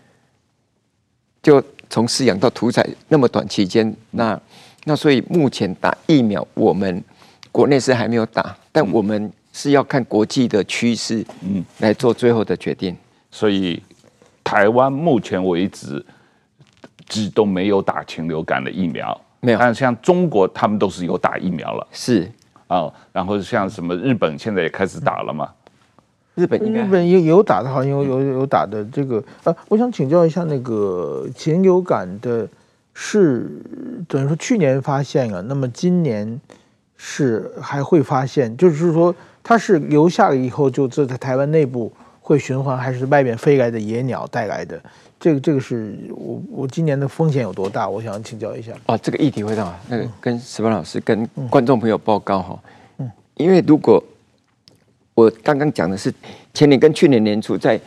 [1.42, 4.40] 就从饲养到屠宰那么短期间，那。
[4.84, 7.02] 那所以目前打疫苗，我们
[7.52, 12.96] 国内是还没有打，但我们是要看国际的趋势，嗯，来做最后的决定。
[13.30, 13.80] 所以
[14.42, 16.04] 台湾目前为止，
[17.06, 19.58] 只都没有打禽流感的疫苗，没有。
[19.58, 22.28] 但像中国，他们都是有打疫苗了，是
[22.66, 22.92] 啊。
[23.12, 25.48] 然后像什么日本现在也开始打了嘛？
[26.34, 29.22] 日本日本有有打的，好像有有有打的这个。
[29.44, 32.48] 呃，我想请教一下那个禽流感的。
[32.94, 33.50] 是
[34.06, 36.40] 等于说去年发现了，那么今年
[36.96, 44.80] 是还会发现，就是说它是留下了以后就这在台湾内部会循环，还是外面飞来的野鸟带来的？
[45.18, 47.88] 这个这个是我我今年的风险有多大？
[47.88, 48.72] 我想请教一下。
[48.86, 52.60] 哦，这个议题会让那个跟石板老师跟观众朋友报告哈。
[52.98, 54.02] 嗯，因为如果
[55.14, 56.12] 我刚刚讲的是
[56.52, 57.80] 前年跟去年年初在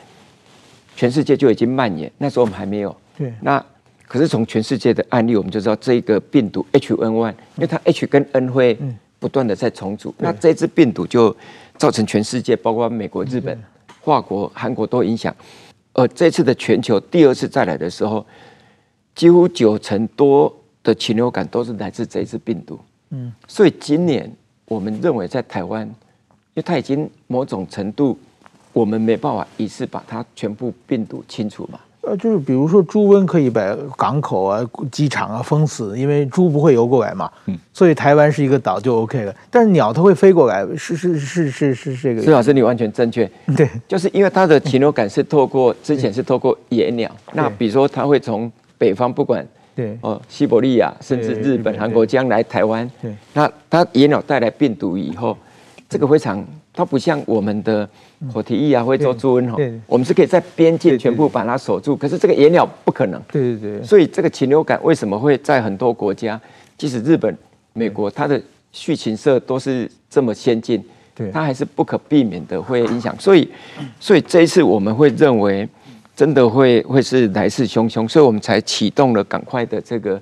[0.96, 2.96] 全世界就已经蔓延，那时候我们还没有。
[3.18, 3.64] 对，那。
[4.08, 8.78] 可是从全世界的案例，我们就知道这个病毒 H1N1，因为它 H 跟 N 会
[9.20, 11.36] 不断的在重组，那这支病毒就
[11.78, 13.60] 造成全世界，包括美国、日本、
[14.04, 15.36] 法国、韩国都影响。
[15.94, 18.26] 而这次的全球第二次再来的时候，
[19.16, 22.80] 几乎九成多的禽流感都是来自这一支病毒。
[23.10, 24.32] 嗯，所以今年
[24.66, 28.20] 我们认为在台湾，因为它已经某种程度，
[28.74, 31.80] 我们没办法一次把它全部病毒清除嘛。
[32.06, 37.30] 呃，就是比如说猪瘟可以把港口啊、机场啊封死，因为猪不会游过来嘛。
[37.48, 39.36] 嗯，所以台湾是一个岛就 OK 了。
[39.50, 42.22] 但是鸟它会飞过来，是是是是是这个。
[42.22, 43.30] 施老师，你完全正确。
[43.58, 55.38] 对，就是因为它的禽流感是透过之前是透过野鸟，那比如说它会从北方不管对哦西伯利亚甚至日本、韩国将来台湾，对，那它野鸟带来病毒以后，
[55.90, 56.46] 这个非常。
[56.78, 57.90] 它不像我们的
[58.34, 59.58] 火蹄疫啊，会做猪瘟哈，
[59.88, 61.96] 我们是可以在边境全部把它锁住。
[61.96, 63.22] 可是这个野鸟不可能。
[63.32, 63.84] 对对对。
[63.84, 66.40] 所以这个禽流感为什么会在很多国家，
[66.78, 67.38] 即使日本、
[67.74, 70.84] 美国，它的畜禽舍都是这么先进，
[71.14, 73.16] 对，它还是不可避免的会影响。
[73.20, 73.50] 所以，
[74.00, 75.68] 所以这一次我们会认为，
[76.16, 80.22] 真的会会是来势汹汹，所以我们才启动了赶快的这个。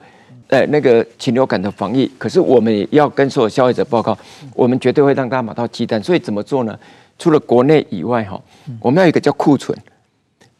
[0.49, 4.15] 呃，那个禽流感的防疫，可是我们也要跟所有消费者报告，
[4.53, 6.03] 我们绝对会让大家买到鸡蛋。
[6.03, 6.77] 所以怎么做呢？
[7.17, 8.41] 除了国内以外，哈，
[8.79, 9.77] 我们要有一个叫库存。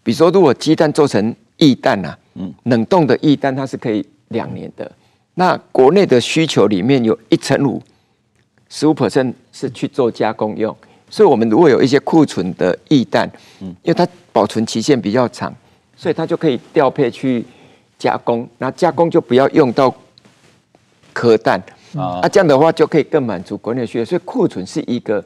[0.04, 4.92] 比如说，如果鸡蛋做成液蛋啊，嗯，冷冻的液蛋它是可以两年的。
[5.36, 7.82] 那国内的需求里面有一成五，
[8.70, 10.76] 十五 percent 是去做加工用。
[11.10, 13.30] 所以我们如果有一些库存的液蛋，
[13.62, 15.54] 嗯，因为它保存期限比较长，
[15.96, 17.46] 所以它就可以调配去。
[18.00, 19.94] 加工，那加工就不要用到
[21.14, 21.62] 壳蛋
[21.96, 25.24] 啊，啊，这样的话就可以更满足国内需求，所以库存是一个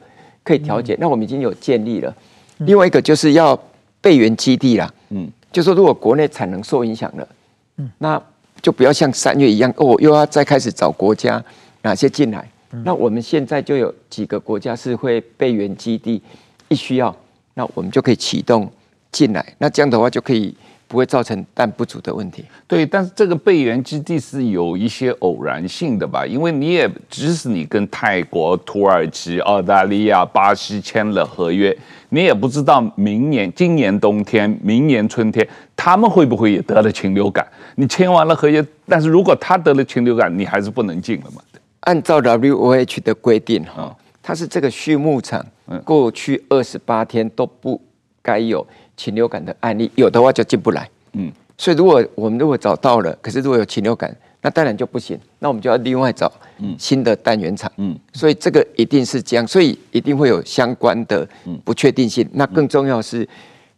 [0.48, 0.96] 可以调节。
[0.98, 2.14] 那我们已经有建立了，
[2.58, 3.58] 另外一个就是要
[4.00, 7.28] 备援基地啦，嗯，就说如果国内产能受影响了，
[7.76, 8.20] 嗯，那
[8.62, 11.44] 就不要像三月一样哦，又要再开始找国家
[11.82, 12.48] 哪些进来。
[12.84, 16.22] 那我们现在就有几个国家是会备援基地，
[16.68, 17.14] 一需要，
[17.54, 18.70] 那我们就可以启动
[19.12, 19.54] 进来。
[19.58, 20.54] 那这样的话就可以
[20.88, 22.44] 不会造成蛋不足的问题。
[22.66, 26.26] 对，但是这个备援基地是有一些偶然性的吧？
[26.26, 31.76] 因为你也即使你跟泰国、土耳其、澳大利亚、巴西签了合约，
[32.08, 35.46] 你也不知道明年、今年冬天、明年春天
[35.76, 37.46] 他们会不会也得了禽流感。
[37.76, 41.42] 你签完了合约，但是如果他得了禽流感，你还是不能进了嘛？
[41.80, 45.44] 按照 WOH 的规定，哈，它是这个畜牧场
[45.84, 47.80] 过去二十八天都不
[48.20, 48.66] 该有
[48.98, 50.86] 禽流感的案例，有的话就进不来。
[51.12, 56.30] 嗯，所以如果我们如果找到了，可是如果有禽流感，那当然就不行，那我们就要另外找
[56.76, 57.72] 新的单元厂。
[57.76, 61.26] 嗯，所以这个一定是这样，所以一定会有相关的
[61.64, 62.28] 不确定性。
[62.32, 63.26] 那更重要是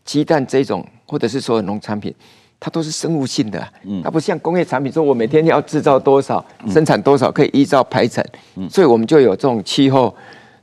[0.04, 2.12] 鸡蛋这种，或者是所有农产品。
[2.62, 3.66] 它都是生物性的，
[4.04, 8.22] 它不像工业产品，说我每天要制造多少，生产多少，可以依照排程，
[8.68, 10.14] 所以我们就有这种气候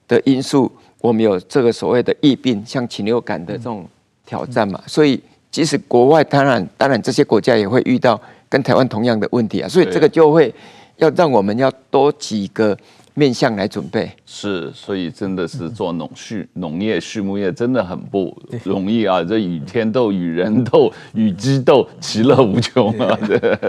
[0.08, 3.84] 的因素，我们有这个所谓的疫病，像禽流感的这种
[4.28, 10.54] 挑战嘛，所以即使国外，当然当然这些国家也会遇到跟台湾同样的问题啊，所以这个就会
[10.98, 12.78] 要让我们要多几个。
[13.20, 19.24] 面向来准备是，所以真的是做农畜农业、畜牧业真的很不容易啊！
[19.24, 23.18] 这与天斗、与人斗、与鸡斗，其乐无穷啊！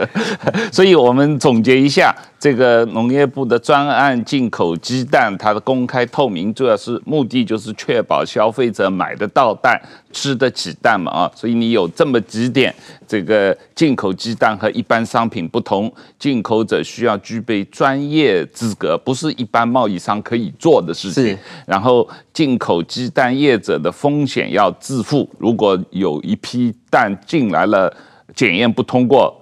[0.73, 2.13] 所以我们总结一下。
[2.41, 9.77] 这个农业部的专案进口鸡蛋，它的公开透明，主要是目的就是确保消费者买得到蛋、
[10.13, 12.73] 吃得起蛋嘛啊，所以你有这么几点，
[13.09, 21.37] 这个进口鸡蛋和一般商品不同，进口者需要具备专业资格，不是一般贸易商可以做的事情。
[21.67, 27.93] 然后进口鸡蛋业者的风险要自负，如果有一批蛋进来了，
[28.35, 29.35] 检验不通过。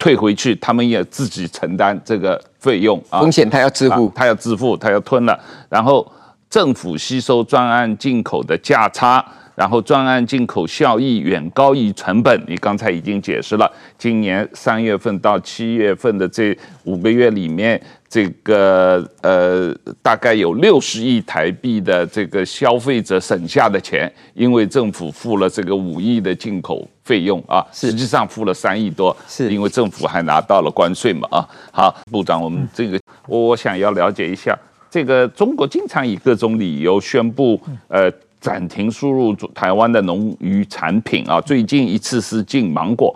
[0.00, 5.36] 退回去，他们也自己承担这个费用啊，风险他要自负，他要自负，他要吞了。
[5.68, 6.06] 然后
[6.48, 9.24] 政府吸收专案进口的价差，
[9.56, 12.40] 然后专案进口效益远高于成本。
[12.46, 17.82] 你刚才已经解释了，今年三月份到七月份的这五个月里面。
[18.10, 31.46] 这个呃，大概有六十亿台币的这个消费者省下的钱，因为政府付了这个五亿的进口费用啊，实际上付了三亿多，是因为政府还拿到了关税嘛啊。
[31.70, 34.58] 好，部长，我们这个我想要了解一下，
[34.90, 43.14] 这个中国经常以各种理由宣布呃暂停输入台湾的农渔产品啊，最近一次是进芒果，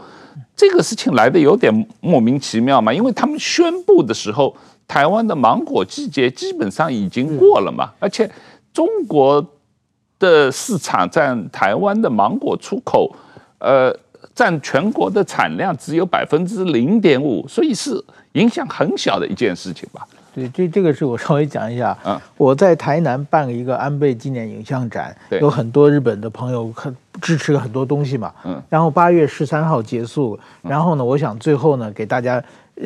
[0.55, 4.55] 这个事情来的有点莫名其妙嘛，因为他们宣布的时候。
[4.89, 8.31] 台湾的芒果季节基本上已经过了嘛，而且
[8.75, 9.43] 中国
[10.19, 13.11] 的市场占台湾的芒果出口，
[13.59, 13.95] 呃，
[14.35, 20.07] 占全国的产量只有百分之零点五，所以是影响很小的一件事情吧。
[20.35, 21.97] 对，这这个是我稍微讲一下。
[22.05, 28.33] 嗯，我在台南办了一个安倍纪念影像展，对有很多日本的朋友很支持了很多东西嘛。
[28.45, 32.43] 嗯，然后八月十三号结束，然后呢，我想最后呢给大家。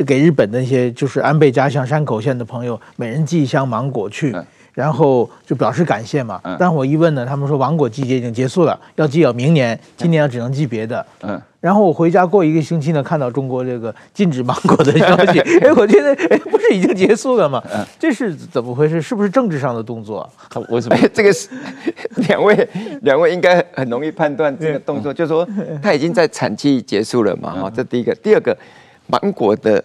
[0.07, 4.35] 给日本那些就是安倍家乡山口县的朋友，每人寄一箱芒果去，
[4.75, 6.41] 然后就表示感谢嘛。
[6.59, 11.07] 但我一问呢，他们说芒果季节已经结束了，要寄到明年，今年要只能寄别的。
[11.23, 11.41] 嗯。
[11.61, 17.61] 然后我回家过一个星期呢，看到中国这个禁止芒果的消息， 哎，我觉得哎，不是已经结束了吗？
[17.99, 19.03] 这是怎么回事？
[19.03, 20.29] 是不是政治上的动作？
[20.69, 20.97] 为什么？
[21.13, 21.49] 这个是
[22.29, 22.69] 两位，
[23.03, 25.49] 两位应该很容易判断这个动作，就是说
[25.83, 27.51] 他已经在产季结束了嘛。
[27.63, 28.57] 哈，这第一个，第二个。
[29.07, 29.83] 芒果的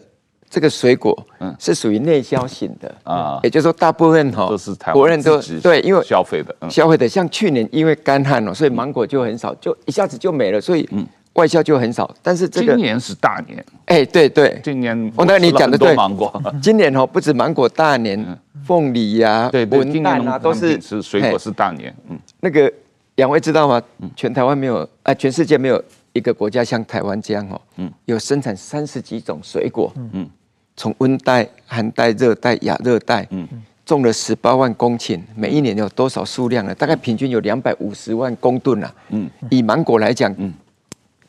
[0.49, 2.93] 这个水果，嗯，是属于内销型的。
[3.03, 7.07] 啊，也就是说，大部分哈都是台国人都对，因为消费的，消费的。
[7.07, 10.87] 像去年因为干旱了，所以芒果就很少，就一下子就没了，所以
[11.33, 12.13] 外销就很少。
[12.21, 21.95] 但是这个今年是大年，哎，对对，今年我那你讲的对，芒果， 今年哦不止芒果大年，凤梨呀、文旦啊都是是水果是大年。
[22.09, 22.69] 嗯，那个
[23.15, 23.81] 两位知道吗？
[24.17, 25.81] 全台湾没有，啊，全世界没有。
[26.13, 30.29] 一个国家像台湾这样哦，嗯，有生产三十几种水果，嗯，
[30.75, 33.47] 从温带、寒带、热带、亚热带，嗯，
[33.85, 36.75] 种了十八万公顷，每一年有多少数量呢？
[36.75, 40.53] 大概平均有两百五十万公吨啊，嗯，以芒果来讲，嗯，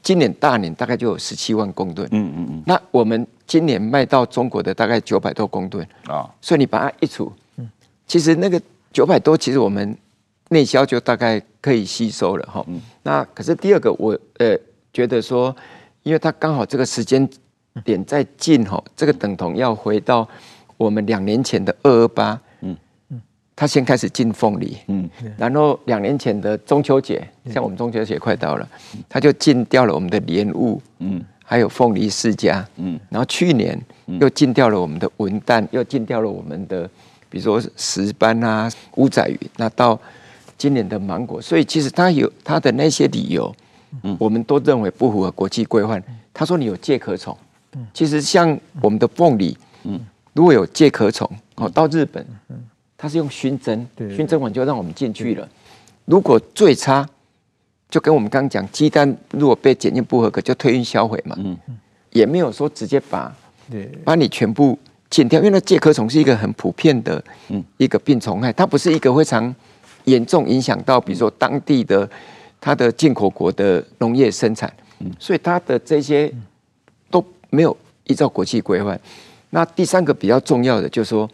[0.02, 5.86] 今年大年大概就有十七万公吨，嗯嗯嗯，那我们今年卖到中国的大概九百多公吨。
[6.08, 7.70] 啊，所以你把它一除，嗯，
[8.06, 8.60] 其实那个
[8.92, 9.96] 九百多，其实我们
[10.48, 14.58] 内销就大概可以吸收了哈，嗯，那可是第二个我呃。
[14.92, 15.54] 觉得说，
[16.02, 17.28] 因为他刚好这个时间
[17.84, 20.28] 点在近吼，这个等同要回到
[20.76, 22.76] 我们两年前的二二八，嗯。
[23.10, 23.20] 嗯，
[23.54, 28.68] 他先开始进凤梨，嗯，然后两年前的中秋节，像我们中秋节快到了，
[29.08, 33.80] 他就禁掉了我们的莲雾，嗯，还有凤梨世家，嗯，然后去年
[34.20, 36.88] 又禁掉了我们的文旦，又禁掉了我们的，
[37.28, 39.98] 比如说石斑啊、乌仔鱼，那到
[40.58, 43.71] 今年的芒果，所以其实他有他的那些理由，嗯，
[44.18, 46.02] 我们都认为不符合国际规范。
[46.32, 47.36] 他说你有介壳虫。
[47.94, 49.98] 其实像我们的凤梨，嗯，
[50.34, 52.22] 如果有介壳虫，哦，到日本，
[52.98, 55.48] 它是用熏蒸，熏蒸完就让我们进去了。
[56.04, 57.08] 如果最差，
[57.88, 61.56] 就跟我们刚刚讲，鸡蛋如果被检验不合格，就退运销毁嘛，嗯，
[62.10, 63.34] 也没有说直接把，
[64.04, 64.78] 把你全部
[65.08, 67.24] 剪掉，因为那介壳虫是一个很普遍的，
[67.78, 69.54] 一个病虫害，它不是一个非常
[70.04, 72.08] 严重影响到，比如说当地的
[72.62, 74.72] 它的进口国的农业生产，
[75.18, 76.32] 所以它的这些
[77.10, 77.22] 都。
[77.54, 78.98] 没有依照国际规范。
[79.50, 81.28] 那第三个比较重要的就是说，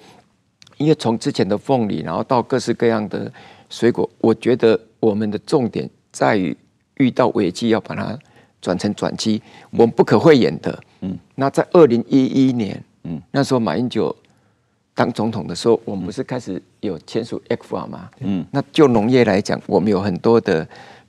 [0.77, 3.33] 因为从之前的凤梨，然后到各式各样的
[3.71, 6.57] 水果，我觉得我们的重点在于
[6.97, 8.19] 遇到危机要把它
[8.61, 9.41] 转成转机。
[9.71, 14.13] 我们不可讳言的，嗯，那在二零一一年，嗯，那时候马英九
[14.97, 18.11] 当总统的时候，我们不是开始有签署 ECFA 吗？
[18.19, 20.67] 嗯，那就农业来讲，我们有很多的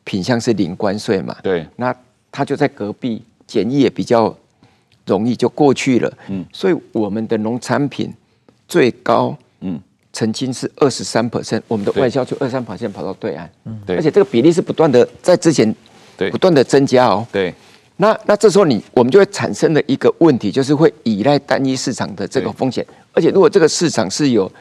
[0.09, 1.95] 品相是零关税嘛，对，那
[2.31, 4.35] 他就在隔壁，检疫也比较。
[5.05, 8.13] 容易就过去了，嗯，所以我们的农产品
[8.67, 9.81] 最高，嗯，
[10.13, 15.75] 曾经是二十三 percent，我们的外销就二十三 percent 跑到对岸，嗯，对，而且这个比例是不断的在之前，
[16.15, 17.51] 对，不断的增加哦，对，
[17.97, 24.51] 那那这时候你我们就会产生了一个问题，就是会依赖单一市场的这个风险，而且如果这个市场是有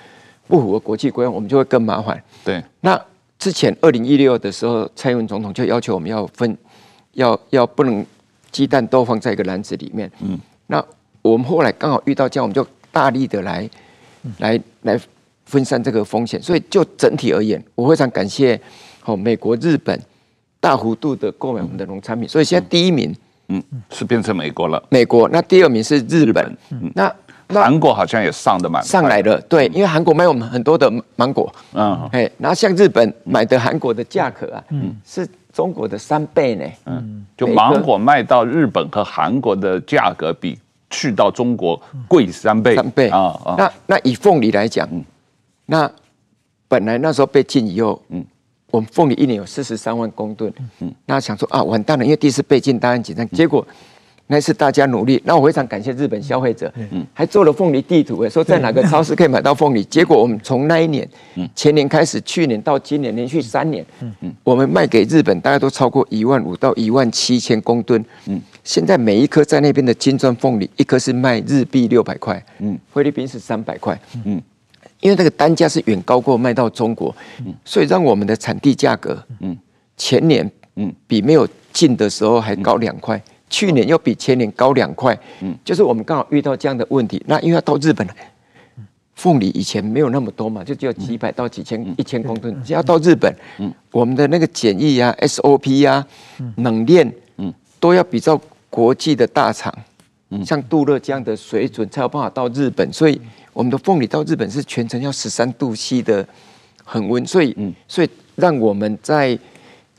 [0.47, 2.99] 不符合国际规范，我们就会更麻烦，对，那
[3.39, 6.57] 之前二零一六的时候，蔡英文总统就要求我们要分，
[7.13, 8.05] 要要不能。
[8.51, 10.11] 鸡蛋都放在一个篮子里面。
[10.21, 10.83] 嗯，那
[11.21, 13.69] 我们后来刚好遇到这样，我们就大力的来，
[14.39, 14.99] 来来
[15.45, 16.41] 分散这个风险。
[16.43, 18.59] 所以就整体而言，我非常感谢
[19.05, 20.01] 哦，美国、日本
[20.61, 22.27] 大幅度的购买我们的农产品。
[22.27, 23.15] 所以现在第一名，
[23.49, 24.83] 嗯，是变成美国了。
[24.89, 26.57] 美国，那第二名是日本。
[26.71, 27.15] 嗯，那
[27.49, 29.41] 韩国好像也上的蛮上来了。
[29.43, 31.53] 对，因为韩国卖我们很多的芒果。
[31.73, 35.29] 嗯，哎，然后像日本买的韩国的价格啊，嗯，是。
[35.51, 36.65] 中国的三倍呢？
[36.85, 40.57] 嗯，就芒果卖到日本和韩国的价格比
[40.89, 42.77] 去到中国贵三倍。
[42.77, 43.35] 三倍啊！
[43.59, 44.89] 那那以凤梨来讲，
[45.67, 45.91] 那
[46.69, 48.25] 本来那时候被禁以后，嗯，
[48.71, 53.67] 我们凤梨一年有四十三万公吨，嗯，那想说啊，完蛋了，因为第一次被禁，大家紧张，结果。
[54.31, 59.83] 那是大家努力，那我非常感谢日本消费者，嗯，还做了凤梨地图，说在哪个超市可以买到凤梨。
[59.85, 61.09] 结果我们从那一年，
[61.55, 64.13] 前年开始，去年到今年连续三年，嗯。
[64.21, 74.43] 嗯，我们卖给日本大概都超过一万五到一万七千公吨，嗯，现在每一颗在那边的金砖凤梨，一颗是卖日币六百块，嗯，菲律宾是三百块，嗯，
[75.01, 77.17] 因为那个单价是远高过卖到中国，
[77.47, 79.57] 嗯，所以让我们的产地价格，嗯，
[79.97, 83.19] 前年，嗯，比没有进的时候还高两块。
[83.51, 87.23] 去年又比前年高两块，嗯，就是我们刚好遇到这样的问题。
[87.27, 88.15] 那因为要到日本来，
[89.15, 92.63] 凤梨以前没有那么多嘛，就只有几百到几千、一千公吨。
[92.63, 96.07] 只要到日本，嗯，我们的那个检疫啊、SOP 呀、
[96.57, 98.41] 冷链，嗯，都要比较
[98.71, 99.75] 国际的大厂，
[100.31, 102.93] 嗯，像杜乐这样的水准才有办法到日本。
[102.93, 103.21] 所以
[103.53, 106.27] 我们的凤梨到日本是全程要十三度 C 的
[106.85, 107.27] 恒温。
[107.27, 109.37] 所以，嗯，所以让我们在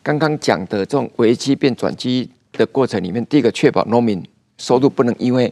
[0.02, 2.30] 刚刚讲的这种危机变转机。
[2.60, 4.22] 的过程里面，第一个确保农民
[4.57, 5.51] 收入不能因为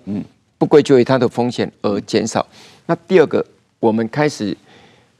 [0.57, 2.45] 不归咎于它的风险而减少。
[2.85, 3.43] 那第二个，
[3.79, 4.55] 我们开始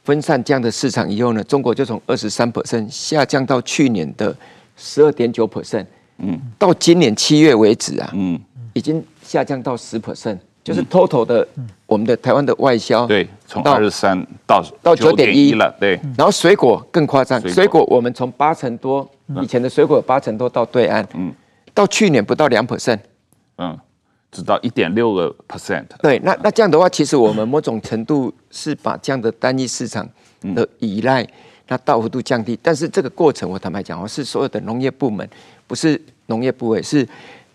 [0.03, 4.35] 分散这样的市场以后呢，中国就从二十三 percent 下降到去年的
[4.75, 5.85] 十二点九 percent，
[6.17, 8.37] 嗯，到今年七月为止啊，嗯，
[8.73, 11.47] 已经下降到十 percent，就是 total 的
[11.85, 15.97] 我们的台湾的外销，对，从二十三到到九点一了，对。
[16.17, 17.85] 然后水果更夸张，水果。
[17.85, 19.09] 我们从八成多
[19.41, 21.33] 以前的水果八成多到对岸，嗯。
[21.77, 22.97] 到去年不到两 percent，
[23.59, 23.77] 嗯，
[24.31, 25.85] 只到一点六个 percent。
[26.01, 30.09] 对，那那这样的话，其实我们某种程度是把这样的单一市场
[30.55, 31.23] 的依赖，
[31.67, 32.57] 那大幅度降低。
[32.63, 35.29] 但是这个过程，我坦白讲，我，是所有的农业部门，
[35.67, 37.07] 不是农业部委，是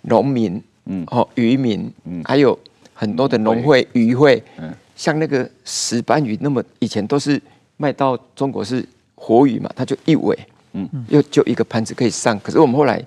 [0.02, 2.56] 农民，嗯，哦，渔民，嗯，还有
[2.94, 7.42] 很多的农会、渔会，嗯，像那个石斑鱼，那么以前都是
[7.76, 10.38] 卖到中国是活鱼嘛，它就一尾，
[10.74, 12.38] 嗯，又就一个盘子可以上。
[12.38, 13.04] 可是我们后来。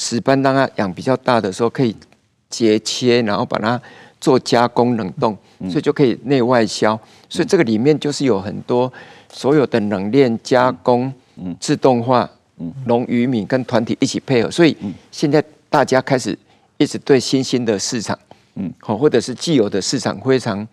[0.00, 1.94] 石斑当它养比较大的时候，可以
[2.48, 3.82] 截切，然后把它
[4.20, 5.36] 做加工冷冻，
[5.68, 6.98] 所以就可以内外销。
[7.28, 8.90] 所以这个里面就是有很多
[9.28, 11.12] 所有的冷链加工、
[11.58, 12.30] 自动化、
[12.86, 14.48] 农渔民跟团体一起配合。
[14.48, 14.76] 所以
[15.10, 16.38] 现在大家开始
[16.76, 18.16] 一直对新兴的市场
[18.54, 20.66] 嗯，好，或者是既有的市场非常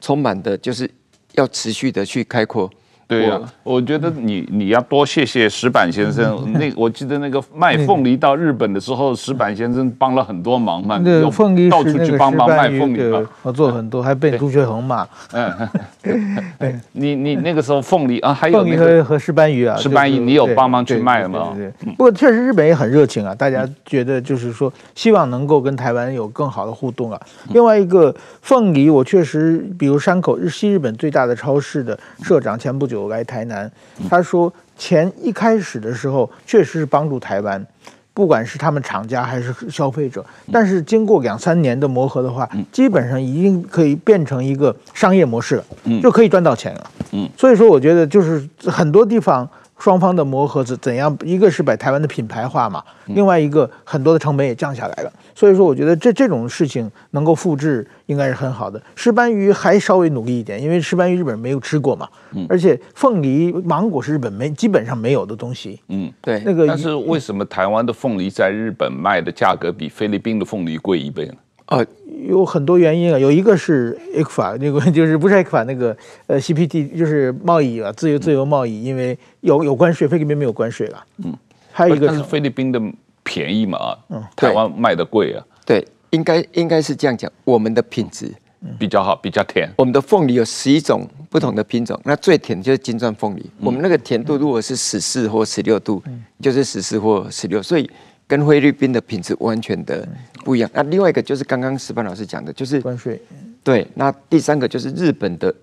[0.00, 0.90] 充满的，就是
[1.34, 2.68] 要持续的去开阔。
[3.06, 6.42] 对呀、啊，我觉得你你要多谢谢石板先生。
[6.46, 10.98] 嗯、那我记得那个卖凤梨到日本的时候，石板先生帮了很多忙嘛。
[11.04, 15.06] 那凤梨到处去帮忙卖凤梨，我做很多，还被朱学恒骂。
[15.32, 15.68] 嗯，
[16.92, 21.52] 你你那个时候凤梨啊，还有、那个、凤梨和和石斑鱼啊，石斑鱼你有帮忙去卖吗？
[21.54, 27.20] 对，对，对，对，不过确实日本也很热情啊，大家觉得就是说希望能够跟台湾有更好的互动啊。
[27.50, 33.70] 另外一个凤梨，我确实比如山口日西日本最大的超市的社长前不久来台南。
[34.08, 37.64] 他说，钱一开始的时候确实是帮助台湾，
[38.12, 40.24] 不管是他们厂家还是消费者。
[40.52, 45.64] 但是经过两三年的磨合的话，基本上已经可以变成一个商业模式了，
[46.02, 46.90] 就可以赚到钱了。
[47.12, 49.48] 嗯，所以说我觉得就是很多地方
[49.84, 55.12] 双方的磨合是怎样，一个是把台湾的品牌化嘛，另外一个很多的成本也降下来了。
[55.34, 58.82] 所以说，我觉得这这种事情能够复制，应该是很好的。
[58.94, 62.08] 石斑鱼还稍微努力一点，因为石斑鱼日本人没有吃过嘛。
[62.32, 62.46] 嗯。
[62.48, 65.78] 而且凤梨、芒果是日本没基本上没有的东西。
[65.88, 66.40] 嗯，对。
[66.46, 71.34] 那个，但是为什么台湾的凤梨在日本卖的价格比菲律宾的凤梨贵一倍呢？
[71.66, 71.86] 哦，
[72.28, 73.18] 有很多原因啊。
[73.18, 75.96] 有一个是 ECFA， 那个就是不是 ECFA 那个
[76.26, 81.04] 呃 CPT，就是贸易啊，自由自由贸易，因为有有关税，菲律宾没有关税了。
[81.24, 81.32] 嗯。
[81.72, 82.80] 还有一个是菲律宾的。
[83.26, 83.96] 便宜嘛？
[84.10, 85.42] 嗯，台湾卖的贵啊。
[85.64, 87.32] 对，应该应该是这样讲。
[87.42, 88.30] 我们的品质
[88.78, 89.66] 比较好，比较甜。
[89.78, 93.40] 我们的凤梨有十一种不同的品种，那最甜就是金钻凤梨。
[93.40, 97.90] 嗯、我们那个甜度如果是十四或十六度，嗯、就是十四或十六，所以
[98.26, 100.06] 跟菲律宾的品质完全的
[100.44, 100.70] 不一样。
[100.72, 103.20] 那另外一个就是刚刚石斑老师讲的，就是关税。
[103.62, 105.54] 对，那第三个就是日本的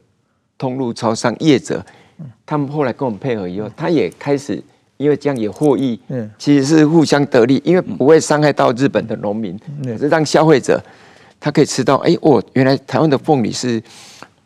[0.57, 1.85] 通路超商业者，
[2.45, 4.63] 他们后来跟我们配合以后，他也开始。
[4.97, 10.79] 因为这样也获益，嗯，其实是互相得利，因为不会伤害到日本的农民，可是让消费者
[11.39, 13.81] 他可以吃到，哎，哦，原来台湾的凤梨是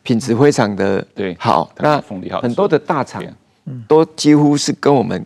[0.01, 2.01] 品质非常的对好，那
[2.41, 3.21] 很多的大厂
[3.85, 5.25] 都几乎是跟我们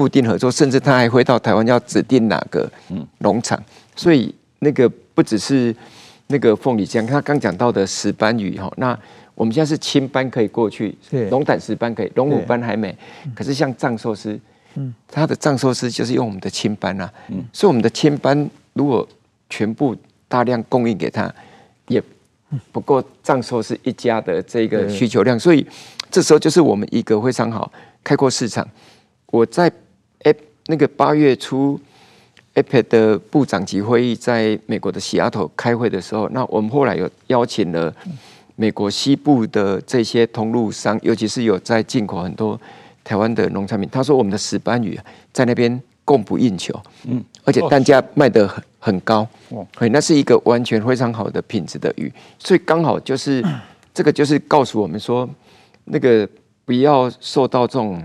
[0.00, 2.66] 固定合作，甚至他还会到台湾要指定哪个
[3.18, 3.62] 农场，
[3.94, 5.76] 所以那个不只是
[6.28, 8.98] 那个凤梨酱，他刚讲到的石斑鱼哈，那
[9.34, 10.96] 我们现在是青斑可以过去，
[11.28, 12.96] 龙胆石斑可以，龙虎斑还没，
[13.34, 14.40] 可是像藏寿司。
[14.76, 19.06] 嗯，它的藏寿司就是用我们的青斑啊，嗯，所以我们的青斑如果
[19.50, 19.94] 全部
[20.28, 21.30] 大量供应给他，
[21.88, 22.02] 也
[22.72, 25.66] 不够藏寿司一家的这个需求量，所以
[26.10, 27.70] 这时候就是我们一个非常好
[28.02, 28.66] 开阔市场。
[29.32, 29.70] 我在
[30.66, 31.78] 那个八月初
[32.54, 37.94] APEC 的部长级会议在美国的西雅图开会的时候，那我们后来有邀请了
[38.56, 42.60] 美国西部的这些通路商，尤其是有在进口很多。
[43.02, 44.96] 台湾的农产品，他说我们的石斑鱼
[45.32, 53.42] 在那边供不应求，嗯，而且单价卖得很很高，哦，那是一个完全非常好的品质的鱼，所以刚好就是
[53.92, 55.28] 这个就是告诉我们说，
[55.86, 56.28] 那个
[56.64, 58.00] 不要受到这种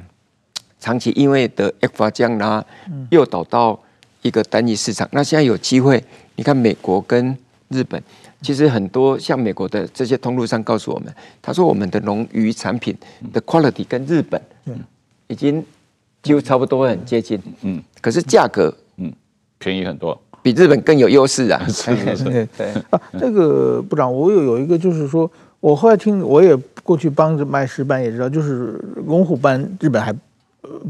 [0.85, 2.63] 长期因为的 ECFA 降啦，
[3.09, 3.79] 诱导到
[4.21, 5.09] 一个单一市场。
[5.11, 6.03] 那现在有机会，
[6.35, 7.35] 你看美国跟
[7.69, 7.99] 日本。
[8.43, 11.11] 其实很多像美国的这些通路上告诉我们，
[11.41, 12.95] 他说我们的农渔产品
[13.33, 14.39] 的 quality 跟日本
[15.25, 15.65] 已经
[16.21, 19.11] 几乎差不多很接近，嗯，可是价格嗯。
[19.57, 21.59] 便宜很多，比日本更有优势啊。
[21.67, 30.13] 是是是，对 啊，这个部长，我有有一个就是说，我后来听我也过去帮着卖石斑，也知道就是龙虎斑日本还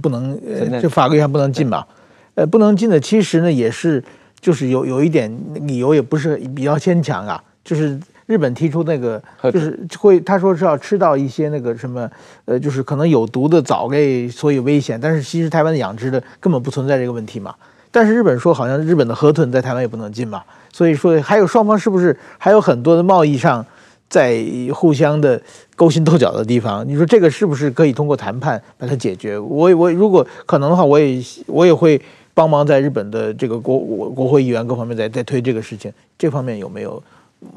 [0.02, 1.88] 不能，呃、就法规上不能进吧，
[2.36, 4.04] 呃，不能进的其实呢也是。
[4.42, 9.20] 就是有有一点理由也不是比较牵强啊，就是日本提出那个，
[9.52, 12.08] 就是会他说是要吃到一些那个什么，
[12.44, 15.00] 呃，就是可能有毒的藻类，所以危险。
[15.02, 17.56] 但是其实台湾的养殖的根本不存在这个问题嘛。
[17.90, 23.66] 但是日本说好像日本的河豚在台湾也不能进嘛，所以说还有双方是不是还有很多的贸易上
[24.10, 24.44] 在
[24.74, 25.42] 互相的
[25.76, 26.88] 勾心斗角的地方？
[26.88, 29.38] 你说这个是不是可以通过谈判把它解决？
[29.38, 32.02] 我我如果可能的话，我也我也会。
[32.38, 33.80] 帮忙在日本的这个国
[34.10, 37.02] 国会议员各方面在在推这个事情，这方面有没有？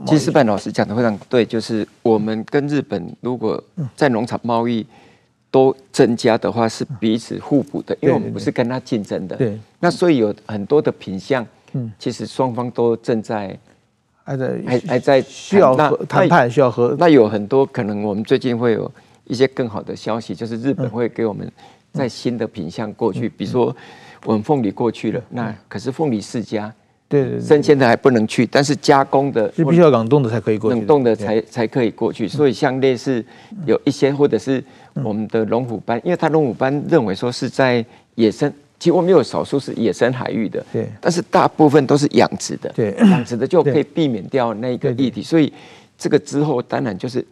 [0.06, 3.60] 其实范老师讲的非常对，就是我们跟日本如果
[3.96, 4.86] 在农场贸易
[5.50, 9.34] 都增加的话，是彼此互补的，因为我们不是跟他竞争的。
[9.34, 13.58] 对，那所以有很多的品相，嗯，其实双方都正在
[14.28, 15.74] 还在还还在需要
[16.06, 18.90] 谈判，需要和那有很多可能，我们最近会有
[19.24, 21.50] 一些更好的消息，就是日本会给我们
[21.92, 23.74] 在新的品相过去，比如说。
[24.24, 26.74] 我们凤梨过去了，那可是凤梨世家，
[27.08, 32.26] 对，对，对，生鲜的还不能去，但是加工的是必须要冷冻的才可以过去，冷冻的才才可以过去。
[32.26, 33.24] 所以像类似
[33.64, 34.62] 有一些或者是
[35.04, 37.82] 我们的龙虎斑，因为它龙虎斑认为说是在
[38.16, 45.52] 野生其实我们有少数是野生海域的，对，但是大部分都是养殖的，对，养殖的就可以避免掉那个议题，所以
[45.98, 47.26] 这个之后当然就是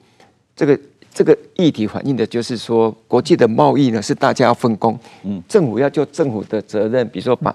[0.57, 0.79] 这个
[1.15, 7.55] 这个议题反映的就是说，国际的贸易呢是大家要分工，嗯，政府要就政府的责任，比如说把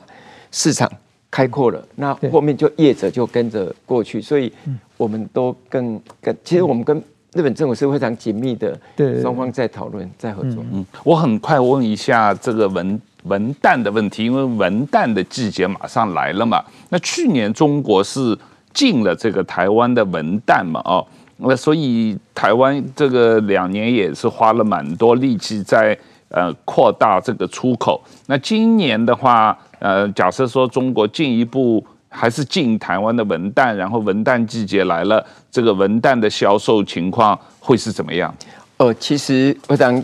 [0.51, 0.89] 市场
[1.29, 4.51] 开阔了，那后面就业者就跟着过去，所以
[4.95, 6.97] 我们都更更，其实我们跟
[7.33, 10.63] 日本政府是非常紧密的，对，双方在讨论在合作。
[10.71, 12.99] 嗯，我很快问一下这个文。
[13.23, 16.63] 文旦的问题，因为文旦的季节马上来了嘛。
[16.89, 18.37] 那去年中国是
[18.73, 21.05] 禁了这个台湾的文旦嘛，哦，
[21.37, 25.97] 那所以台湾这个两年也是花了蛮多力气在
[26.29, 28.01] 呃扩大这个出口。
[28.25, 38.33] 那今年的话，呃，假设说中国进一步还是禁台湾的文旦，然后文旦季节来了，这个文旦的销售情况会是怎么样？
[38.77, 40.03] 呃，其实我想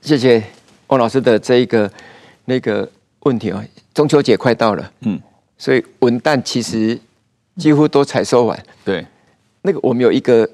[0.00, 0.42] 谢谢
[0.88, 1.88] 翁老师的这一个。
[2.46, 2.88] 那个
[3.20, 5.20] 问题啊，中秋节快到了，嗯，
[5.58, 6.98] 所以文旦其实
[7.56, 8.58] 几乎都采收完。
[8.84, 9.06] 对，
[9.62, 10.48] 那个我们有一个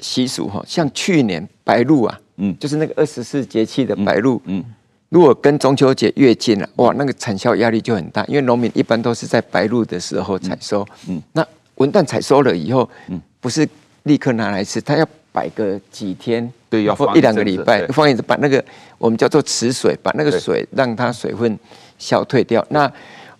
[0.00, 4.64] 习俗哈，像去年白露啊，嗯，就是那个二十四节气的白露，嗯，
[5.08, 13.68] 如果跟中秋节越近了，哇，那个产销压力就很大，因为农民一般都是在白露的时候采收，嗯，那文旦采收了以后，嗯，不是
[14.02, 16.52] 立刻拿来吃，他要摆个几天。
[16.70, 18.64] 对，要放一两个礼拜，放一次把那个
[18.96, 21.58] 我们叫做池水，把那个水让它水分
[21.98, 22.64] 消退掉。
[22.70, 22.90] 那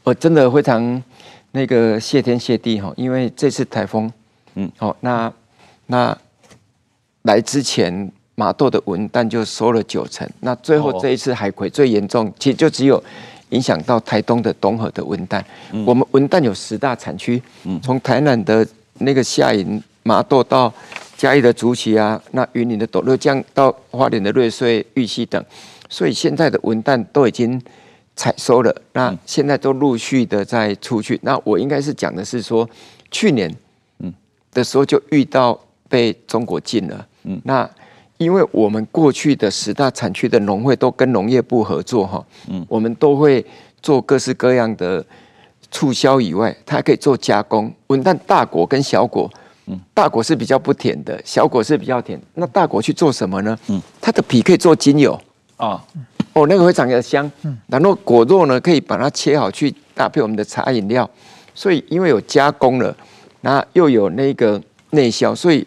[0.02, 1.00] 我真的非常
[1.52, 4.12] 那个谢天谢地哈，因为这次台风，
[4.56, 5.32] 嗯，好，那
[5.86, 6.16] 那
[7.22, 13.00] 来之前马豆的文旦就收了九成，那最后这一次海葵最严重，其实就只有
[13.50, 15.40] 影响到台东的东河的文旦。
[15.86, 17.40] 我们文旦有十大产区，
[17.80, 20.74] 从台南的那个下营马豆到。
[21.20, 25.44] 嘉义的竹崎啊，那云林的斗六江到花莲的瑞穗、玉溪等，
[25.90, 27.60] 所以现在的文旦都已经
[28.16, 31.20] 采收了，那现在都陆续的在出去。
[31.22, 32.66] 那我应该是讲的是说，
[33.10, 33.54] 去年
[33.98, 34.10] 嗯
[34.54, 35.60] 的时候就遇到
[35.90, 37.68] 被中国禁了，嗯，那
[38.16, 43.44] 因为我们过去的十大产区的农会都跟农业部合作哈，嗯，我们都会
[43.82, 45.04] 做各式各样的
[45.70, 47.70] 促销以外，它还可以做加工。
[47.88, 49.30] 文旦大果跟小果。
[49.92, 52.20] 大果是比较不甜的，小果是比较甜。
[52.34, 53.58] 那大果去做什么呢？
[53.68, 55.12] 嗯，它的皮可以做精油
[55.56, 55.84] 啊，
[56.32, 57.30] 哦，那个会长得香。
[57.42, 61.08] 嗯，然后果肉呢，可以把它切好去搭配我们的茶饮料。
[61.54, 62.96] 所以因为有加工了，
[63.42, 64.60] 那又有那个
[64.90, 65.66] 内销，所以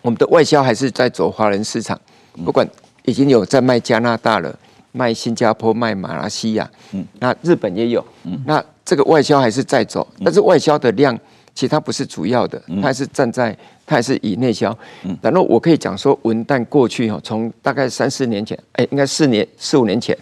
[0.00, 2.00] 我们的外销还是在走华人市场。
[2.44, 2.66] 不管
[3.04, 4.58] 已经有在卖加拿大了，
[4.92, 11.18] 卖新加坡，卖马来西亚，嗯，那日本也有，嗯，那这个外销还是在走，但是外销的量。
[11.54, 14.76] 其实它不是主要的，它还是站在，它还是以内销。
[15.20, 20.16] 然后我可以讲说，文旦过去哈，从大概三四年前，哎，应该四年四五年前，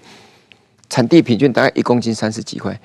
[0.88, 2.78] 产地平均大概一公斤三十几块。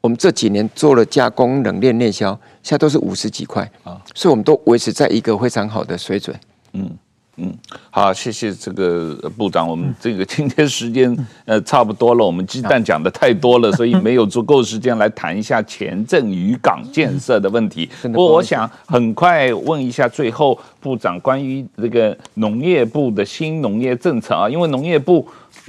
[0.00, 2.30] 我们这几年做了加工、冷链、内销，
[2.62, 6.38] 现在都是五十几块啊，所以我们都维持在一个非常好的水准。
[6.72, 6.96] 嗯。
[7.38, 7.54] 嗯，
[7.90, 9.68] 好，谢谢这个部长。
[9.68, 11.14] 我们这个今天时间
[11.44, 17.88] 呃差不多了，我们鸡蛋讲的太多了，所以没有足够时间来谈一下前镇渔港建设的问题。
[18.02, 25.26] 不过我想很快问一下，最后部长关于这个农业部的新农业政策啊，因为农业部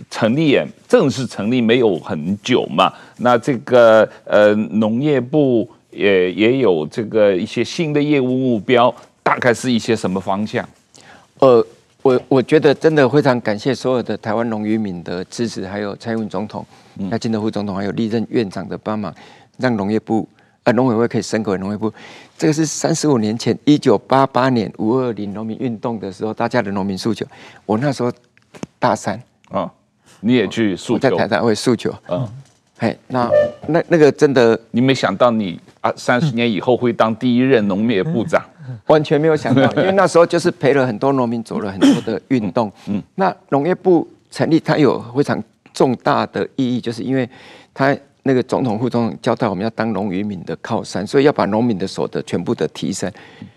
[0.09, 10.65] 成立也正式成立没有很久嘛，那这个呃农业部也也有这个一些新的业务目标，大概是一些什么方向？
[11.39, 11.65] 呃，
[12.01, 16.65] 我我觉得真的非常感谢所有的台湾农渔民的支持，还有蔡英文总统、
[16.95, 19.13] 那金德副总统，还有历任院长的帮忙，
[19.57, 20.27] 让农业部
[20.63, 21.93] 呃农委会可以升格为农业部。
[22.37, 27.25] 这个是三十五年前，一九八八年五二零农民运动的时候，大家的农民诉求。
[27.65, 28.11] 我那时候
[28.79, 29.15] 大三
[29.49, 29.71] 啊、哦，
[30.21, 32.27] 你也去诉求，我在台大会诉求，嗯。
[32.79, 33.29] 嘿，那
[33.67, 38.39] 那那个真的，你没想到你啊，三十年以后会当第一任农业部长，
[38.85, 42.71] 完全没有想到， 因为那时候就是陪了很多农民走了很多的运动。
[42.87, 47.27] 嗯，那农业部成立，它有非常重大的意义，就是因为
[47.73, 53.11] 它那个总统、副总统交代我们要当农渔民的靠山，所以要把农民的所得全部的提升。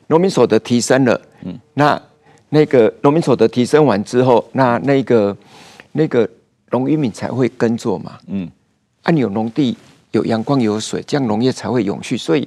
[0.06, 2.00] 农民所得提升了，嗯，那
[2.48, 5.36] 那个农民所得提升完之后，那那个
[5.92, 6.26] 那个
[6.70, 8.50] 农渔民才会耕作嘛，嗯。
[9.02, 9.76] 啊，你有农地，
[10.10, 12.16] 有阳光，有水，这样农业才会永续。
[12.16, 12.46] 所以，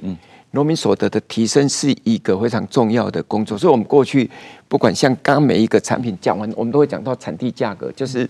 [0.52, 3.58] 农民所得的提升是一个非常重要的工作。
[3.58, 4.30] 所以，我们过去
[4.68, 8.28] 不管像刚每一个产品讲完，我们都会讲到产地价格，就是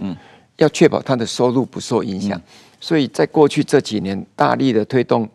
[0.57, 2.41] 要确保它的收入不受影响。
[2.81, 5.29] 所以在过去这几年，大力的推动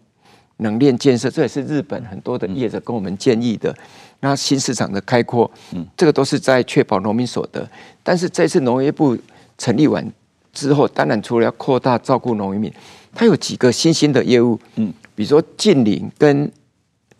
[0.58, 3.76] 冷链建设，这也是日本很多的业者跟我们建议的。
[4.22, 5.50] 那新市场的开阔，
[5.96, 7.70] 这个都是在确保农民所得。
[8.02, 9.16] 但是这次农业部
[9.60, 10.12] 成立完。
[10.60, 12.72] 之后，当然除了要扩大照顾农渔民，
[13.16, 16.52] 它有几个新兴的业务，嗯，比如说近邻跟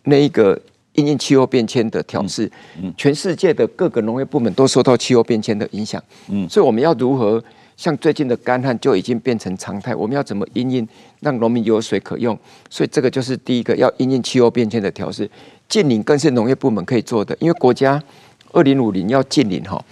[0.04, 0.60] 那一个
[0.94, 2.50] 因应气候变迁的调试，
[2.82, 7.42] 嗯，全世界的各个农业部门都受到气候变迁的影响，嗯，所以我们要如何
[7.76, 10.86] 像最近的干旱就已经变成常态，我们要怎么因应
[11.20, 12.38] 让农民有水可用？
[12.68, 15.28] 所以这个就是第一个要因应气候变迁的调试。
[15.68, 18.02] 近邻更是农业部门可以做的，因为国家
[18.52, 19.82] 二零五零要近邻哈。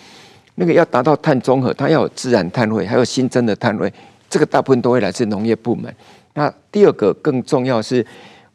[0.60, 3.92] 那个要达到碳中和，它要有自然碳汇，还有新增的碳汇，
[4.28, 5.94] 这个大部分都会来自农业部门。
[6.34, 8.04] 那第二个更重要是，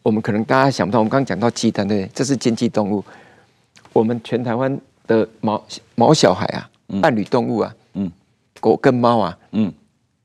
[0.01, 2.11] 我们可能大家想不到，我们刚刚讲到鸡蛋，对不对？
[2.13, 3.01] 这是经济动物。
[3.93, 4.77] 我们全台湾
[5.07, 5.63] 的毛
[5.95, 6.69] 毛小孩啊，
[7.01, 8.11] 伴侣动物啊，嗯，
[8.59, 9.71] 狗跟猫啊，嗯，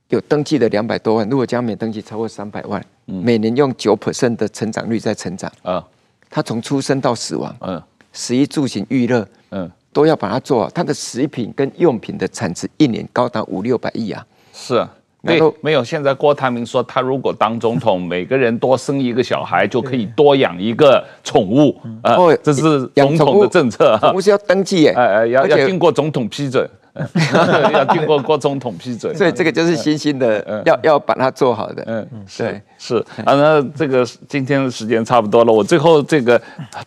[0.08, 5.86] 有登记的两百多万，如果将没登记超过三百万，每年用九 percent 的成长率在成长啊，
[6.28, 7.80] 它从出生到死亡，嗯，
[8.12, 9.28] 食衣住行娱乐，嗯。
[9.92, 14.24] 都要把它做好，它的食品跟用品的产值一年高达五六百亿啊！
[14.52, 14.90] 是啊，
[15.22, 15.82] 没有没有。
[15.82, 22.16] 现在郭台铭说，他如果当总统，每个人多生一个小孩，就可以多养一个宠物啊！
[22.42, 26.68] 这是总统的政策，宠物是要登记耶， 哎哎，要要经过总统批准。
[27.72, 31.82] 要经过郭总统批准，所以这个就是新兴的，要要把它做好的。
[31.86, 33.34] 嗯，对，是啊。
[33.34, 36.40] 那这个今天的时间差不多了，我最后这个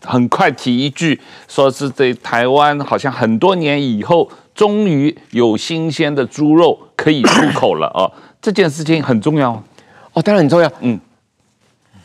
[0.04, 8.10] 很快提一句，说是对台湾好像很多年以后，终于有新鲜的猪肉可以出口了啊！
[8.42, 9.52] 这件事情很重要
[10.14, 10.72] 哦，当然很重要。
[10.82, 11.00] 嗯，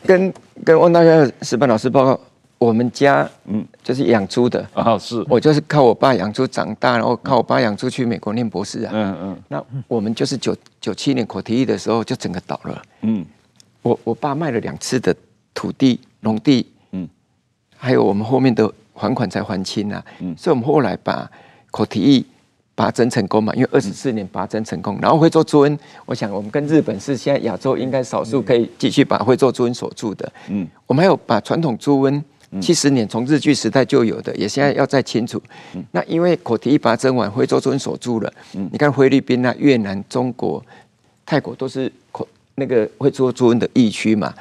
[0.05, 0.33] 跟
[0.63, 2.19] 跟汪大学石板老师报告。
[2.59, 8.91] 我们家嗯，就是养猪的啊，是我就是靠我爸养猪长大，然后靠我爸养猪去美国念博士啊。
[8.95, 12.81] 嗯嗯，那我们就是九九七年口蹄疫的时候就整个倒了。
[13.01, 13.23] 嗯，
[13.83, 15.15] 我我爸卖了两次的
[15.53, 17.07] 土地农地，嗯，
[17.77, 20.03] 还有我们后面的还款才还清啊。
[20.19, 21.29] 嗯，所以我们后来把
[21.69, 22.25] 口蹄疫
[22.73, 25.77] 拔针成功嘛，因为二十四年拔针成功，然后会做猪瘟。
[26.07, 30.33] 我想我们跟日本是现在亚洲应该少数可以继续把会做猪瘟锁住的。
[30.49, 32.19] 嗯，我们还有把传统猪瘟。
[32.61, 35.41] 七十年从日据时代就有的，也现在要再清除。
[35.91, 38.33] 那因为口蹄疫拔针完，徽州猪瘟锁住了。
[38.53, 40.63] 你看菲律宾啊、越南、中国、
[41.25, 42.25] 泰国都是口
[42.55, 44.33] 那个会做猪瘟的疫区嘛。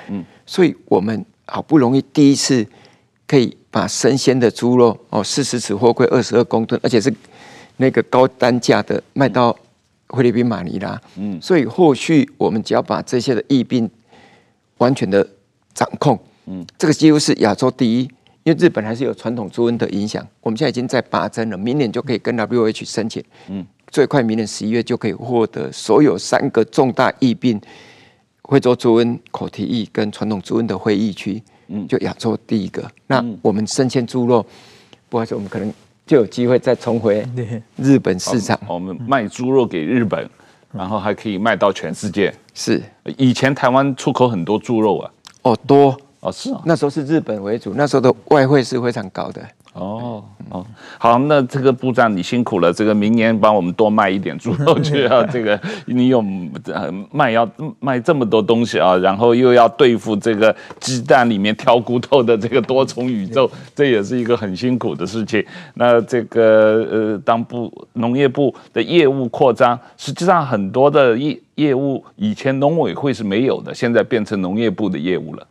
[0.47, 2.65] 所以我们好不容易第一次
[3.27, 7.13] 可以把生鲜的猪肉哦，四十尺货柜二十二公吨，而且是
[7.79, 9.57] 那个高单价的卖到
[10.11, 11.01] 菲律宾马尼拉。
[11.43, 13.91] 所以后续我们只要把这些的疫病
[14.79, 15.29] 完全的
[15.75, 16.17] 掌控。
[16.47, 18.03] 嗯，这个几乎是亚洲第一，
[18.45, 20.25] 因为日本还是有传统猪瘟的影响。
[20.41, 27.61] 我们现在已经在拔针了，明年就可以跟 WHO 申请，嗯，最快明年十一月就可以获得所有三个重大疫病，
[28.49, 32.89] 非洲猪瘟、口蹄疫跟传统猪瘟的会议区，嗯，就亚洲第一个。
[33.09, 34.47] 那我们生鲜猪肉，
[35.09, 35.73] 不好意思，我们可能
[36.07, 37.27] 就有机会再重回
[37.77, 38.57] 日本市场。
[38.71, 40.31] 我们卖猪肉给日本，
[40.71, 42.33] 然后还可以卖到全世界。
[42.55, 42.81] 是，
[43.17, 45.11] 以前台湾出口很多猪肉啊，
[45.43, 45.97] 哦，多。
[46.21, 49.41] 哦，是啊，那时候是日本为主，那时候的外汇是非常高的。
[49.75, 50.65] 哦哦，
[50.99, 55.23] 好，那这个部长你辛苦了，这个明年帮我们多卖一点猪肉去啊。
[55.31, 56.25] 这个你有
[57.13, 57.47] 卖要
[57.79, 65.45] 卖这么多东西啊，然后又要对付这个鸡蛋里面挑骨头的这个多重宇宙， 这也是一个很辛苦的事情。
[65.75, 75.47] 那这个呃，当部农业部的业务扩张，实际上很多的业业务以前农委会是没有的，现在变成农业部的业务了。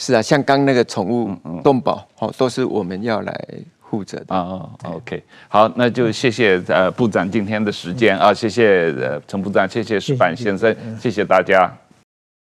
[0.00, 1.30] 是啊，像刚那个宠物
[1.62, 3.48] 动保，哦，都是我们要来
[3.90, 4.66] 负责的啊。
[4.84, 11.70] OK，好，那就谢谢呃部长今天的时间啊，谢谢呃陈部长，谢谢石板先生，谢谢大家。